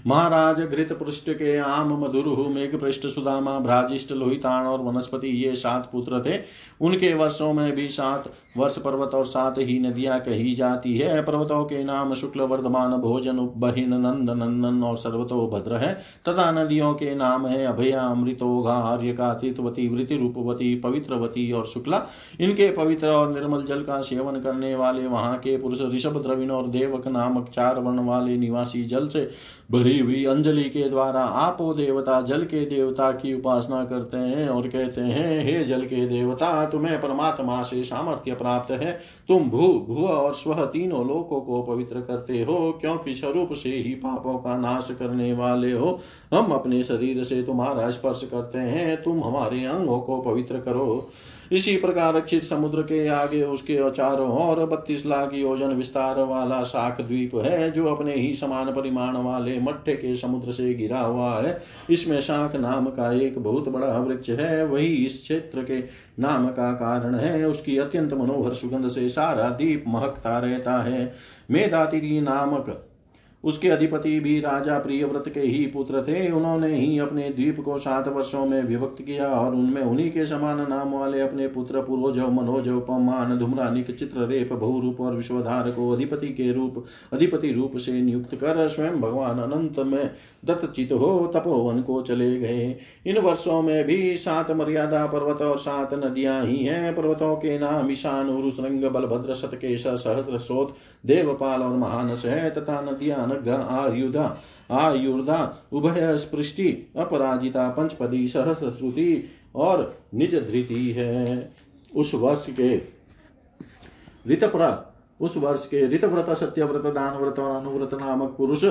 महाराज 0.07 0.59
घृत 0.61 0.91
पृष्ठ 0.93 1.29
के 1.29 1.57
आम 1.57 1.93
मधुर 2.01 2.25
मेघ 2.47 2.75
पृष्ठ 2.75 3.07
सुदामा 3.07 3.57
भ्राजिष्ट 3.59 4.11
लोहितान 4.11 4.65
और 4.65 4.81
वनस्पति 4.81 5.27
ये 5.27 5.55
सात 5.55 5.89
पुत्र 5.91 6.21
थे। 6.25 6.39
उनके 6.81 7.13
वर्षों 7.13 7.51
में 7.53 7.71
भी 7.71 7.87
सात 7.87 8.29
वर्ष 8.57 8.77
पर्वत 8.77 9.13
और 9.13 9.25
सात 9.25 9.57
ही 9.57 9.79
नदियाँ 9.79 10.19
कही 10.19 10.53
जाती 10.55 10.97
है। 10.97 11.21
पर्वतों 11.21 11.63
के 11.65 11.83
नाम 11.83 12.13
शुक्ल, 12.13 12.41
वर्धमान, 12.41 12.91
भोजन 12.97 13.39
उपहिन 13.39 13.93
नंद, 13.95 14.29
नंदन 14.29 14.83
और 14.83 14.97
सर्वतो 14.97 15.47
भद्र 15.47 15.75
है। 15.75 15.93
तथा 16.27 16.49
नदियों 16.51 16.93
के 16.93 17.13
नाम 17.15 17.47
है 17.47 17.65
अभया 17.65 18.01
अमृतोघा 18.01 18.73
आर्यका 18.73 19.33
तीर्थवती 19.33 19.87
वृति 19.87 20.17
रूपवती 20.17 20.73
पवित्रवती 20.75 21.51
और 21.51 21.65
शुक्ला। 21.65 22.01
इनके 22.39 22.69
पवित्र 22.71 23.07
और 23.07 23.33
निर्मल 23.33 23.63
जल 23.63 23.81
का 23.81 24.01
सेवन 24.01 24.39
करने 24.41 24.73
वाले 24.75 25.05
वहाँ 25.07 25.37
के 25.37 25.57
पुरुष 25.57 25.81
ऋषभ, 25.93 26.21
द्रविण 26.23 26.51
और 26.51 26.67
देवक 26.69 27.07
नामक 27.07 27.49
चार 27.49 27.79
वर्ण 27.79 28.05
वाले 28.05 28.37
निवासी 28.37 28.83
जल 28.85 29.07
से 29.07 29.29
भरी 29.71 29.86
हुई 29.93 30.25
अंजलि 30.25 30.63
के 30.63 30.89
द्वारा 30.89 31.21
आपो 31.21 31.73
देवता, 31.73 32.21
जल 32.21 32.43
के 32.43 32.65
देवता 32.65 33.11
की 33.11 33.33
उपासना 33.33 33.85
करते 33.85 34.17
हैं 34.17 34.49
और 34.49 34.67
कहते 34.67 35.01
हैं, 35.01 35.45
हे 35.45 35.63
जल 35.63 35.81
के 35.81 36.07
देवता, 36.07 36.65
तुम्हें 36.65 37.01
परमात्मा 37.01 37.63
से 37.63 37.83
सामर्थ्य 37.83 38.33
प्राप्त 38.33 38.71
है। 38.71 38.99
तुम 39.27 39.49
भू 39.49 39.67
भू 39.89 40.07
और 40.07 40.33
स्व 40.33 40.53
तीनों 40.53 41.07
लोकों 41.07 41.41
को 41.41 41.63
पवित्र 41.63 42.01
करते 42.01 42.43
हो, 42.43 42.77
क्योंकि 42.81 43.15
स्वरूप 43.15 43.53
से 43.53 43.69
ही 43.69 43.95
पापों 43.95 44.37
का 44.37 44.57
नाश 44.57 44.95
करने 44.99 45.33
वाले 45.33 45.71
हो। 45.71 45.99
हम 46.33 46.51
अपने 46.51 46.83
शरीर 46.83 47.23
से 47.23 47.43
तुम्हारा 47.43 47.89
स्पर्श 47.89 48.29
करते 48.31 48.59
हैं। 48.59 49.03
तुम 49.03 49.23
हमारे 49.23 49.65
अंगों 49.65 49.99
को 49.99 50.21
पवित्र 50.21 50.57
करो। 50.57 51.09
इसी 51.51 51.75
प्रकार 51.77 52.13
रक्षित 52.13 52.43
समुद्र 52.43 52.81
के 52.81 53.07
आगे 53.07 53.41
उसके 53.43 53.89
चारों 53.89 54.29
और 54.29 54.65
बत्तीस 54.65 55.05
लाख 55.05 55.33
योजन 55.33 55.67
विस्तार 55.67 56.19
वाला 56.19 56.63
शाख 56.63 57.01
द्वीप 57.01 57.35
है, 57.35 57.71
जो 57.71 57.85
अपने 57.85 58.13
ही 58.13 58.33
समान 58.33 58.71
परिमाण 58.71 59.17
वाले 59.17 59.59
मट्टे 59.59 59.93
के 59.95 60.15
समुद्र 60.15 60.51
से 60.51 60.73
घिरा 60.73 60.99
हुआ 60.99 61.41
है। 61.41 61.61
इसमें 61.89 62.19
शाख 62.21 62.55
नाम 62.55 62.85
का 62.85 63.11
एक 63.13 63.39
बहुत 63.39 63.69
बड़ा 63.69 63.97
वृक्ष 63.97 64.29
है, 64.29 64.65
वही 64.65 64.87
इस 64.87 65.21
क्षेत्र 65.21 65.63
के 65.63 65.79
नाम 66.19 66.47
का 66.47 66.71
कारण 66.71 67.15
है। 67.15 67.45
उसकी 67.47 67.77
अत्यंत 67.77 68.13
मनोहर 68.13 68.53
सुगंध 68.53 68.87
से 68.87 69.09
सारा 69.09 69.49
दीप 69.49 69.83
महकता 69.87 70.39
रहता 70.39 70.83
है। 70.83 71.13
मेदातिरी 71.51 72.21
नामक 72.21 72.83
उसके 73.43 73.69
अधिपति 73.69 74.19
भी 74.19 74.39
राजा 74.39 74.77
प्रियव्रत 74.79 75.27
के 75.27 75.39
ही 75.39 75.65
पुत्र 75.67 76.01
थे। 76.01 76.29
उन्होंने 76.31 76.73
ही 76.75 76.97
अपने 76.99 77.29
द्वीप 77.29 77.59
को 77.59 77.77
सात 77.77 78.07
वर्षों 78.07 78.45
में 78.45 78.61
विभक्त 78.63 79.01
किया 79.01 79.27
और 79.29 79.55
उनमें 79.55 79.81
उन्हीं 79.81 80.09
के 80.11 80.25
समान 80.25 80.65
नाम 80.69 80.93
वाले 80.93 81.21
अपने 81.21 81.47
पुत्र 81.47 81.81
पूर्वज 81.81 82.19
मनोज 82.33 82.69
उपमान 82.69 83.37
धूम्रानिक 83.37 83.91
चित्र 83.91 84.25
रेप 84.27 84.53
बहुरूप 84.53 85.01
और 85.01 85.15
विश्वधार 85.15 85.69
को 85.71 85.89
अधिपति 85.89 86.27
के 86.29 86.51
रूप, 86.53 86.83
अधिपति 87.13 87.51
रूप 87.51 87.77
से 87.77 88.01
नियुक्त 88.01 88.35
कर 88.35 88.67
स्वयं 88.67 88.99
भगवान 89.01 89.39
अनंत 89.39 89.79
में 89.79 90.09
दत्तचित 90.45 90.91
हो 90.91 91.31
तपोवन 91.35 91.81
को 91.81 92.01
चले 92.01 92.37
गए। 92.39 92.75
इन 93.05 93.17
वर्षों 93.19 93.61
में 93.61 93.83
भी 93.85 94.15
सात 94.15 94.51
मर्यादा 94.51 95.05
पर्वत 95.05 95.41
और 95.41 95.57
सात 95.59 95.93
नदियाँ 95.95 96.41
ही 96.45 96.57
हैं। 96.57 96.93
पर्वतों 96.95 97.35
के 97.35 97.57
नाम 97.59 97.91
ईशान 97.91 98.29
उरुसृंग 98.29 98.83
बलभद्र 98.85 99.33
सतकेश 99.35 99.83
सहस्र 99.83 100.37
स्रोत 100.39 100.75
देवपाल 101.05 101.61
और 101.61 101.77
महानस 101.77 102.25
है 102.25 102.49
तथा 102.51 102.81
नदियाँ 102.83 103.25
अनघ 103.37 103.49
आयुधा 103.49 104.37
आयुर्धा 104.71 105.67
उभय 105.71 106.17
स्पृष्टि, 106.17 106.93
अपराजिता, 106.97 107.69
पंचपदी 107.69 108.27
सहस्र 108.27 108.71
श्रुति 108.71 109.23
और 109.55 109.97
निज 110.13 110.35
धृति 110.35 110.91
है। 110.91 111.53
उस 111.95 112.13
वर्ष 112.15 112.45
के 112.49 112.75
ऋतप्र, 114.27 114.91
उस 115.21 115.37
वर्ष 115.37 115.65
के 115.65 115.87
ऋतव्रत, 115.87 116.29
सत्यव्रत 116.29 116.93
दान 116.93 117.17
व्रत 117.17 117.39
और 117.39 117.51
अनुव्रत 117.51 117.93
नामक 117.93 118.35
पुरुष 118.37 118.65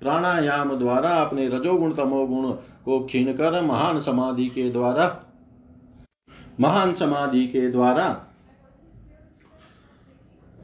प्राणायाम 0.00 0.74
द्वारा 0.76 1.10
अपने 1.10 1.48
रजोगुण, 1.48 1.92
तमोगुण 1.92 2.50
को 2.84 3.00
क्षीण 3.00 3.32
कर 3.32 3.62
महान 3.62 4.00
समाधि 4.00 4.46
के 4.46 4.70
द्वारा, 4.70 5.24
महान 6.60 6.94
समाधि 6.94 7.46
के 7.46 7.70
द्वारा 7.70 8.26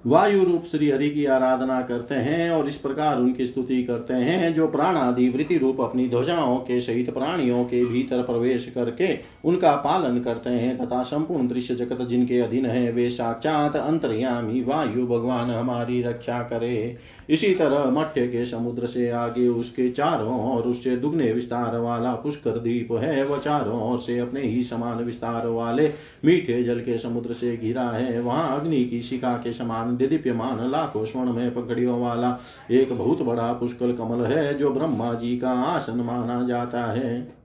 वायु 0.07 0.43
रूप 0.45 0.65
श्री 0.71 0.91
हरि 0.91 1.09
की 1.11 1.25
आराधना 1.27 1.81
करते 1.83 2.15
हैं 2.15 2.51
और 2.51 2.67
इस 2.69 2.77
प्रकार 2.77 3.19
उनकी 3.19 3.47
स्तुति 3.47 3.83
करते 3.85 4.15
हैं, 4.15 4.53
जो 4.55 4.67
प्राण 4.69 4.97
आदि 4.97 5.29
वृत्ति 5.29 5.57
रूप 5.59 5.81
अपनी 5.81 6.09
ध्वजाओं 6.09 6.57
के 6.59 6.79
सहित 6.81 7.11
प्राणियों 7.15 7.65
के 7.65 7.85
भीतर 7.85 8.23
प्रवेश 8.23 8.67
करके 8.75 9.09
उनका 9.45 9.75
पालन 9.77 10.21
करते 10.21 10.51
हैं 10.51 10.77
तथा 10.79 11.03
संपूर्ण 11.03 11.49
दृश्य 11.49 11.75
जगत 11.75 12.07
जिनके 12.09 12.39
अधीन 12.41 12.67
है, 12.67 12.91
वे 12.93 13.09
साक्षात 13.11 13.77
अंतर्यामी 13.77 14.63
वायु 14.63 15.07
भगवान 15.07 15.51
हमारी 15.51 16.01
रक्षा 16.03 16.39
करे। 16.43 16.97
इसी 17.31 17.55
तरह 17.55 17.91
मठ्य 17.91 18.27
के 18.27 18.45
समुद्र 18.47 18.87
से 18.87 19.09
आगे 19.11 19.49
उसके 19.49 19.89
चारों 19.89 20.39
और 20.47 20.69
उससे 20.69 20.97
दुगने 20.97 21.33
विस्तार 21.33 21.77
वाला 21.79 22.15
पुष्कर 22.15 22.59
द्वीप 22.59 22.93
है, 22.93 23.25
वह 23.25 23.39
चारों 23.39 23.81
ओर 23.83 23.99
से 23.99 24.19
अपने 24.19 24.43
ही 24.43 24.63
समान 24.63 25.05
विस्तार 25.05 25.47
वाले 25.49 25.93
मीठे 26.25 26.63
जल 26.63 26.81
के 26.81 26.99
समुद्र 26.99 27.33
से 27.33 27.57
घिरा 27.57 27.89
है, 27.91 28.21
वहाँ 28.21 28.61
अग्नि 28.61 28.85
की 28.85 29.03
शिखा 29.03 29.37
के 29.37 29.53
समान 29.53 29.95
दिदीप्यमान 29.97 30.71
लाखों 30.71 31.05
स्वर्ण 31.05 31.33
में 31.33 31.55
पकड़ियों 31.55 32.01
वाला 32.01 32.39
एक 32.71 32.99
बहुत 32.99 33.23
बड़ा 33.23 33.53
पुष्कल 33.53 33.93
कमल 33.93 34.25
है, 34.25 34.55
जो 34.55 34.71
ब्रह्मा 34.71 35.15
जी 35.15 35.39
का 35.39 35.51
आसन 35.51 36.01
माना 36.01 36.43
जाता 36.47 36.85
है। 36.85 37.36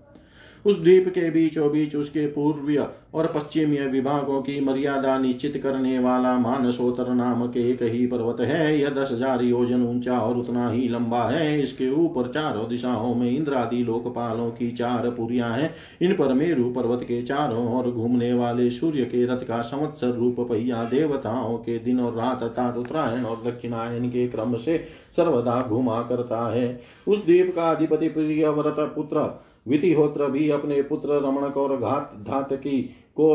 उस 0.66 0.80
द्वीप 0.80 1.08
के 1.10 1.30
बीचों 1.30 1.72
बीच 1.72 1.96
उसके 1.96 2.26
पूर्वीय 2.28 2.88
और 3.14 3.28
पश्चिमीय 3.28 3.86
विभागों 3.88 4.42
की 4.42 4.60
मर्यादा 4.62 5.18
निश्चित 5.20 5.58
करने 5.64 5.98
वाला 6.00 6.38
मानसोतर 6.40 7.14
नामक 7.14 7.58
एक 7.58 7.82
ही 7.84 8.06
पर्वत 8.08 8.40
है। 8.42 8.80
यह 8.80 8.90
दस 8.90 9.12
हज़ार 9.12 9.44
योजन 9.44 9.84
ऊँचा 9.86 10.20
और 10.20 10.38
उतना 10.38 10.70
ही 10.70 10.88
लंबा 10.90 11.24
है। 11.24 11.60
इसके 11.62 11.90
ऊपर 11.96 12.28
चारों 12.28 12.68
दिशाओं 12.70 13.14
में 13.16 13.30
इंद्रादि 13.32 13.84
लोकपालों 13.84 14.50
की 14.52 14.70
चार 14.72 15.10
पुरिया 15.10 15.48
हैं। 15.48 15.74
इन 16.02 16.14
पर 16.14 16.34
मेरु 16.34 16.70
पर्वत 16.72 17.04
के 17.04 17.22
चारों 17.22 17.68
ओर 17.74 17.92
घूमने 17.92 18.34
वाले 18.34 18.70
सूर्य 18.72 19.06
के 19.06 19.26
रथ 19.26 19.48
का 19.48 19.62
संवत्सर 19.64 20.12
रूप 20.12 20.40
पहिया 20.42 20.84
देवताओं 20.84 21.58
के 21.58 21.78
दिन 21.80 22.00
और 22.00 22.16
रात 22.16 22.44
अर्थात 22.44 22.78
उत्तरायण 22.78 23.24
और 23.24 23.44
दक्षिणायन 23.46 24.10
के 24.10 24.28
क्रम 24.28 24.56
से 24.56 24.78
सर्वदा 25.16 25.62
घुमा 25.62 26.02
करता 26.02 26.46
है। 26.54 26.80
उस 27.08 27.26
द्वीप 27.26 27.54
का 27.56 27.72
अधिपति 27.72 28.10
प्रिय 28.10 28.50
व्रत 28.50 28.76
पुत्र 28.96 29.30
वितिहोत्र 29.68 30.28
भी 30.28 30.50
अपने 30.50 30.82
पुत्र 30.82 31.10
रमणक 31.10 31.58
और 31.58 31.78
घात 31.78 32.12
धात 32.22 32.54
को 32.54 32.90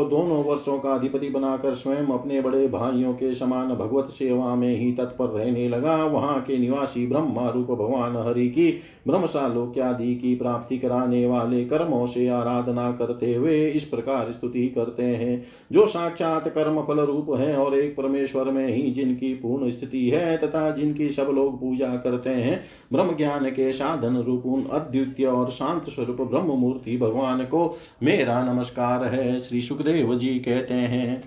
दोनों 0.09 0.43
वर्षों 0.43 0.77
का 0.79 0.89
अधिपति 0.89 1.29
बनाकर 1.29 1.73
स्वयं 1.73 2.07
अपने 2.07 2.41
बड़े 2.41 2.67
भाइयों 2.67 3.13
के 3.13 3.33
समान 3.33 3.67
भगवत 3.67 4.05
सेवा 4.05 4.55
में 4.55 4.77
ही 4.77 4.91
तत्पर 4.91 5.25
रहने 5.29 5.67
लगा। 5.69 5.95
वहाँ 6.05 6.39
के 6.41 6.57
निवासी 6.57 7.05
ब्रह्मा 7.07 7.49
रूप 7.49 7.67
भगवान 7.67 8.15
हरि 8.17 8.47
की 8.49 8.69
ब्रह्मशालोक्यादि 9.07 10.15
की 10.15 10.35
प्राप्ति 10.35 10.77
कराने 10.77 11.25
वाले 11.25 11.63
कर्मों 11.65 12.05
से 12.05 12.27
आराधना 12.27 12.91
करते 12.91 13.33
हुए 13.35 13.67
इस 13.67 13.83
प्रकार 13.83 14.31
स्तुति 14.31 14.67
करते 14.67 15.03
हैं। 15.03 15.45
जो 15.71 15.87
साक्षात 15.87 16.47
कर्म 16.47 16.81
फल 16.81 16.99
रूप 16.99 17.31
है 17.37 17.55
और 17.57 17.77
एक 17.77 17.95
परमेश्वर 17.95 18.51
में 18.51 18.67
ही 18.67 18.91
जिनकी 18.91 19.33
पूर्ण 19.33 19.69
स्थिति 19.69 20.09
है 20.09 20.37
तथा 20.37 20.69
जिनकी 20.71 21.09
सब 21.09 21.31
लोग 21.35 21.59
पूजा 21.59 21.87
करते 21.87 22.29
हैं 22.29 22.63
ब्रह्म 22.93 23.15
ज्ञान 23.17 23.49
के 23.49 23.71
साधन 23.71 24.17
रूप 24.17 24.43
अद्वितीय 24.71 25.25
और 25.25 25.49
शांत 25.49 25.89
स्वरूप 25.89 26.21
ब्रह्म 26.21 26.57
मूर्ति 26.57 26.97
भगवान 26.97 27.43
को 27.43 27.75
मेरा 28.03 28.53
नमस्कार 28.53 29.03
है। 29.05 29.39
श्री 29.39 29.61
सुखदेव 29.77 30.13
जी 30.15 30.27
कहते 30.39 30.73
हैं, 30.73 31.23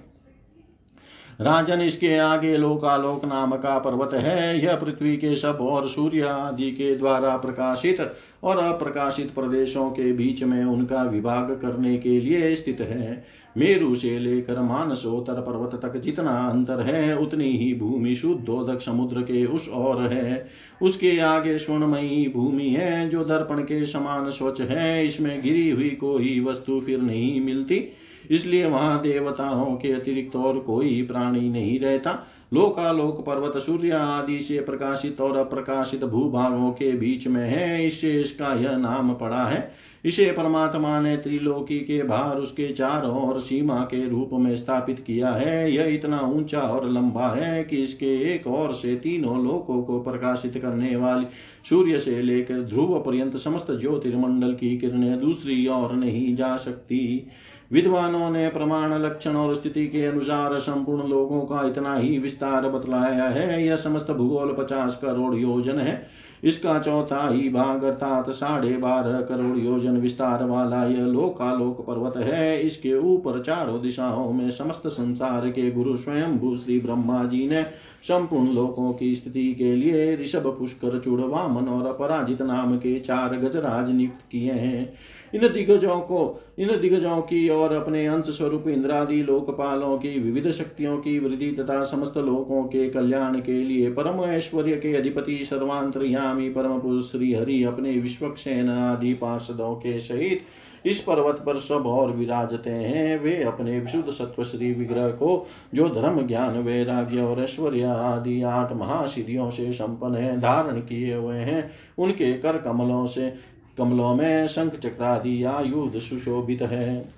राजन 1.41 1.81
इसके 1.81 2.17
आगे 2.17 2.57
लोकालोक 2.57 3.25
नाम 3.25 3.55
का 3.57 3.79
पर्वत 3.79 4.15
है। 4.15 4.65
यह 4.65 4.75
पृथ्वी 4.77 5.17
के 5.17 5.35
सब 5.37 5.59
और 5.63 5.87
सूर्य 5.89 6.23
आदि 6.23 6.71
के 6.73 6.95
द्वारा 6.97 7.37
प्रकाशित 7.37 8.01
और 8.43 8.59
अप्रकाशित 8.59 9.31
प्रदेशों 9.31 9.89
के 9.91 10.11
बीच 10.13 10.43
में 10.43 10.65
उनका 10.65 11.03
विभाग 11.05 11.51
करने 11.63 11.97
के 11.99 12.19
लिए 12.21 12.55
स्थित 12.57 12.81
है। 12.81 13.25
मेरु 13.57 13.95
से 13.95 14.19
लेकर 14.19 14.61
मानसोत्तर 14.63 15.41
पर्वत 15.41 15.81
तक 15.83 15.97
जितना 16.01 16.37
अंतर 16.49 16.81
है, 16.83 17.17
उतनी 17.19 17.51
ही 17.53 17.73
भूमि 17.75 18.15
शुद्धोदक 18.15 18.81
समुद्र 18.81 19.23
के 19.23 19.45
उस 19.47 19.69
ओर 19.77 20.03
है। 20.05 20.47
उसके 20.83 21.19
आगे 21.21 21.57
स्वर्णमयी 21.59 22.27
भूमि 22.37 22.69
है, 22.69 23.09
जो 23.09 23.25
दर्पण 23.25 23.63
के 23.63 23.85
समान 23.87 24.31
स्वच्छ 24.31 24.61
है। 24.61 25.05
इसमें 25.07 25.41
गिरी 25.43 25.69
हुई 25.71 25.91
कोई 26.01 26.39
वस्तु 26.41 26.81
फिर 26.81 27.01
नहीं 27.01 27.41
मिलती। 27.41 27.83
इसलिए 28.31 28.67
वहाँ 28.67 29.01
देवताओं 29.03 29.75
के 29.77 29.93
अतिरिक्त 29.93 30.37
और 30.37 30.59
कोई 30.59 31.03
प्राणी 31.03 31.49
नहीं 31.49 31.79
रहता। 31.81 32.27
लोकालोक 32.55 33.21
पर्वत 33.27 33.57
सूर्य 33.57 33.91
आदि 33.91 34.41
से 34.41 34.61
प्रकाशित 34.61 35.21
और 35.21 35.37
अप्रकाशित 35.37 36.05
भूभागों 36.05 36.71
के 36.71 36.93
बीच 36.93 37.27
में 37.27 37.49
है। 37.49 37.87
इससे 37.87 38.21
इसका 38.21 38.53
यह 38.55 38.77
नाम 38.77 39.13
पड़ा 39.15 39.45
है। 39.45 39.71
इसे 40.05 40.25
परमात्मा 40.33 40.99
ने 41.01 41.17
त्रिलोकी 41.17 41.79
के 41.79 42.03
बाहर 42.03 42.37
उसके 42.37 42.69
चारों 42.71 43.29
ओर 43.29 43.39
सीमा 43.41 43.79
के 43.85 44.09
रूप 44.09 44.31
में 44.33 44.57
स्थापित 44.57 45.01
किया 45.01 45.31
है। 45.31 45.73
यह 45.73 45.95
इतना 45.95 46.21
ऊँचा 46.21 46.61
और 46.61 46.91
लंबा 46.91 47.29
है 47.29 47.63
कि 47.65 47.77
इसके 47.77 48.15
एक 48.35 48.47
और 48.47 48.73
से 48.73 48.95
तीनों 48.97 49.45
लोकों 49.45 49.83
को 49.83 50.01
प्रकाशित 50.01 50.59
करने 50.59 50.97
वाली 50.97 51.27
सूर्य 51.69 51.99
से 51.99 52.21
लेकर 52.23 52.63
ध्रुव 52.63 52.99
पर्यंत 53.01 53.37
समस्त 53.37 53.71
ज्योतिर्मंडल 53.71 54.55
की 54.55 54.77
किरणें 54.79 55.21
दूसरी 55.21 55.67
ओर 55.69 55.93
नहीं 55.93 56.35
जा 56.37 56.57
सकती। 56.57 57.27
विद्वानों 57.71 58.31
ने 58.31 58.49
प्रमाण 58.49 58.93
लक्षण 58.95 59.37
और 59.37 59.55
स्थिति 59.55 59.87
के 59.87 60.05
अनुसार 60.05 60.59
संपूर्ण 60.59 61.09
लोगों 61.09 61.41
का 61.41 61.67
इतना 61.69 61.95
ही 61.95 62.19
विस्तार 62.19 62.69
बतलाया 62.69 63.25
है। 63.25 63.65
यह 63.67 63.77
समस्त 63.77 64.11
भूगोल 64.11 64.53
पचास 64.59 64.99
करोड़ 65.03 65.35
योजन 65.35 65.79
है। 65.79 66.03
इसका 66.45 66.79
चौथा 66.79 67.29
ही 67.29 67.49
भाग 67.49 67.83
अर्थात 67.83 68.31
साढ़े 68.31 68.77
बारह 68.77 69.21
करोड़ 69.21 69.59
योजन 69.59 69.97
विस्तार 69.97 70.45
वाला 70.45 70.85
यह 70.85 71.07
लोकालोक 71.07 71.81
पर्वत 71.87 72.17
है। 72.17 72.61
इसके 72.61 72.95
ऊपर 72.95 73.43
चारों 73.43 73.81
दिशाओं 73.83 74.33
में 74.33 74.51
समस्त 74.51 74.87
संसार 74.87 75.49
के 75.49 75.71
गुरु 75.71 75.97
स्वयं 75.97 76.39
भू 76.39 76.57
श्री 76.57 76.79
ब्रह्मा 76.81 77.25
जी 77.25 77.49
ने 77.49 77.63
संपूर्ण 78.03 78.53
लोकों 78.53 78.93
की 78.93 79.15
स्थिति 79.15 79.55
के 79.55 79.75
लिए 79.77 80.17
ऋषभ 80.17 80.47
पुष्कर 80.59 80.99
चूड़ 80.99 81.21
वामन 81.21 81.69
और 81.69 81.87
अपराजित 81.87 82.43
नाम 82.43 82.77
के 82.77 82.99
चार 83.01 83.37
गजराज 83.37 83.91
नियुक्त 83.91 84.25
किए 84.33 84.53
हैं। 84.53 84.93
इन 85.35 85.49
दिग्गजों 85.49 86.01
को 86.01 86.41
इन 86.61 86.69
दिग्गजों 86.81 87.23
की 87.23 87.49
और 87.49 87.73
अपने 87.73 88.07
अंश 88.07 88.25
स्वरूप 88.25 88.69
इंद्रादि, 88.69 89.23
लोकपालों 89.23 89.99
की, 89.99 90.21
विविध 90.21 90.51
शक्तियों 90.51 90.99
की 90.99 91.19
वृद्धि 91.19 91.51
तथा 91.51 91.85
समस्त 91.85 92.17
लोकों 92.17 92.65
के 92.65 92.91
कल्याण 92.91 93.41
के 93.41 93.63
लिए 93.63 93.91
परम 93.91 94.25
ऐश्वर्य 94.25 94.77
के 94.77 94.95
अधिपति 94.95 95.45
सर्वांतरयामी 95.45 96.49
परम 96.49 96.79
पुरुष 96.79 97.11
श्री 97.11 97.33
हरि 97.35 97.65
अपने 97.65 97.91
विश्वक्षेन 97.91 98.69
आदि 98.69 99.15
पार्षदों 99.15 99.75
के 99.75 99.99
सहित 99.99 100.41
इस 100.87 101.01
पर्वत 101.01 101.43
पर 101.47 101.57
सब 101.57 101.87
और 101.87 102.13
विराजते 102.13 102.71
हैं। 102.71 103.21
वे 103.21 103.43
अपने 103.43 103.81
विशुद्ध 103.81 104.11
सत्व 104.11 104.45
श्री 104.45 104.73
विग्रह 104.75 105.09
को, 105.09 105.47
जो 105.75 105.89
धर्म, 105.89 106.27
ज्ञान, 106.27 106.59
वैराग्य 106.59 107.21
और 107.21 107.41
ऐश्वर्य 107.41 107.83
आदि 107.83 108.43
आठ 108.43 108.73
महासिद्धियों 108.73 109.51
से 109.51 109.73
संपन्न 109.73 110.15
है, 110.15 110.41
धारण 110.41 110.81
किए 110.81 111.15
हुए 111.15 111.37
हैं। 111.37 111.71
उनके 111.99 112.33
कर 112.33 112.59
कमलों 112.59 113.07
से 113.07 113.60
कमलों 113.81 114.15
में 114.15 114.47
शंख 114.47 114.75
चक्रादि 114.75 115.43
आयुध 115.45 115.99
सुशोभित 115.99 116.63
है। 116.63 117.09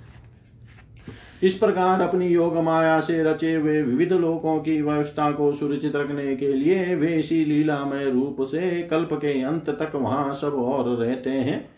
इस 1.42 1.54
प्रकार 1.54 2.00
अपनी 2.00 2.26
योग 2.26 2.56
माया 2.56 3.00
से 3.00 3.22
रचे 3.22 3.54
हुए 3.54 3.82
विविध 3.82 4.12
लोकों 4.12 4.58
की 4.58 4.80
व्यवस्था 4.82 5.30
को 5.32 5.52
सुरक्षित 5.52 5.96
रखने 5.96 6.36
के 6.36 6.52
लिए 6.52 6.94
वे 6.94 7.14
इसी 7.16 7.44
लीलामय 7.44 8.10
रूप 8.10 8.36
से 8.42 8.82
कल्प 8.82 9.12
के 9.12 9.42
अंत 9.42 9.70
तक 9.70 9.94
वहाँ 9.94 10.32
सब 10.32 10.54
और 10.54 10.96
रहते 10.96 11.30
हैं। 11.30 11.71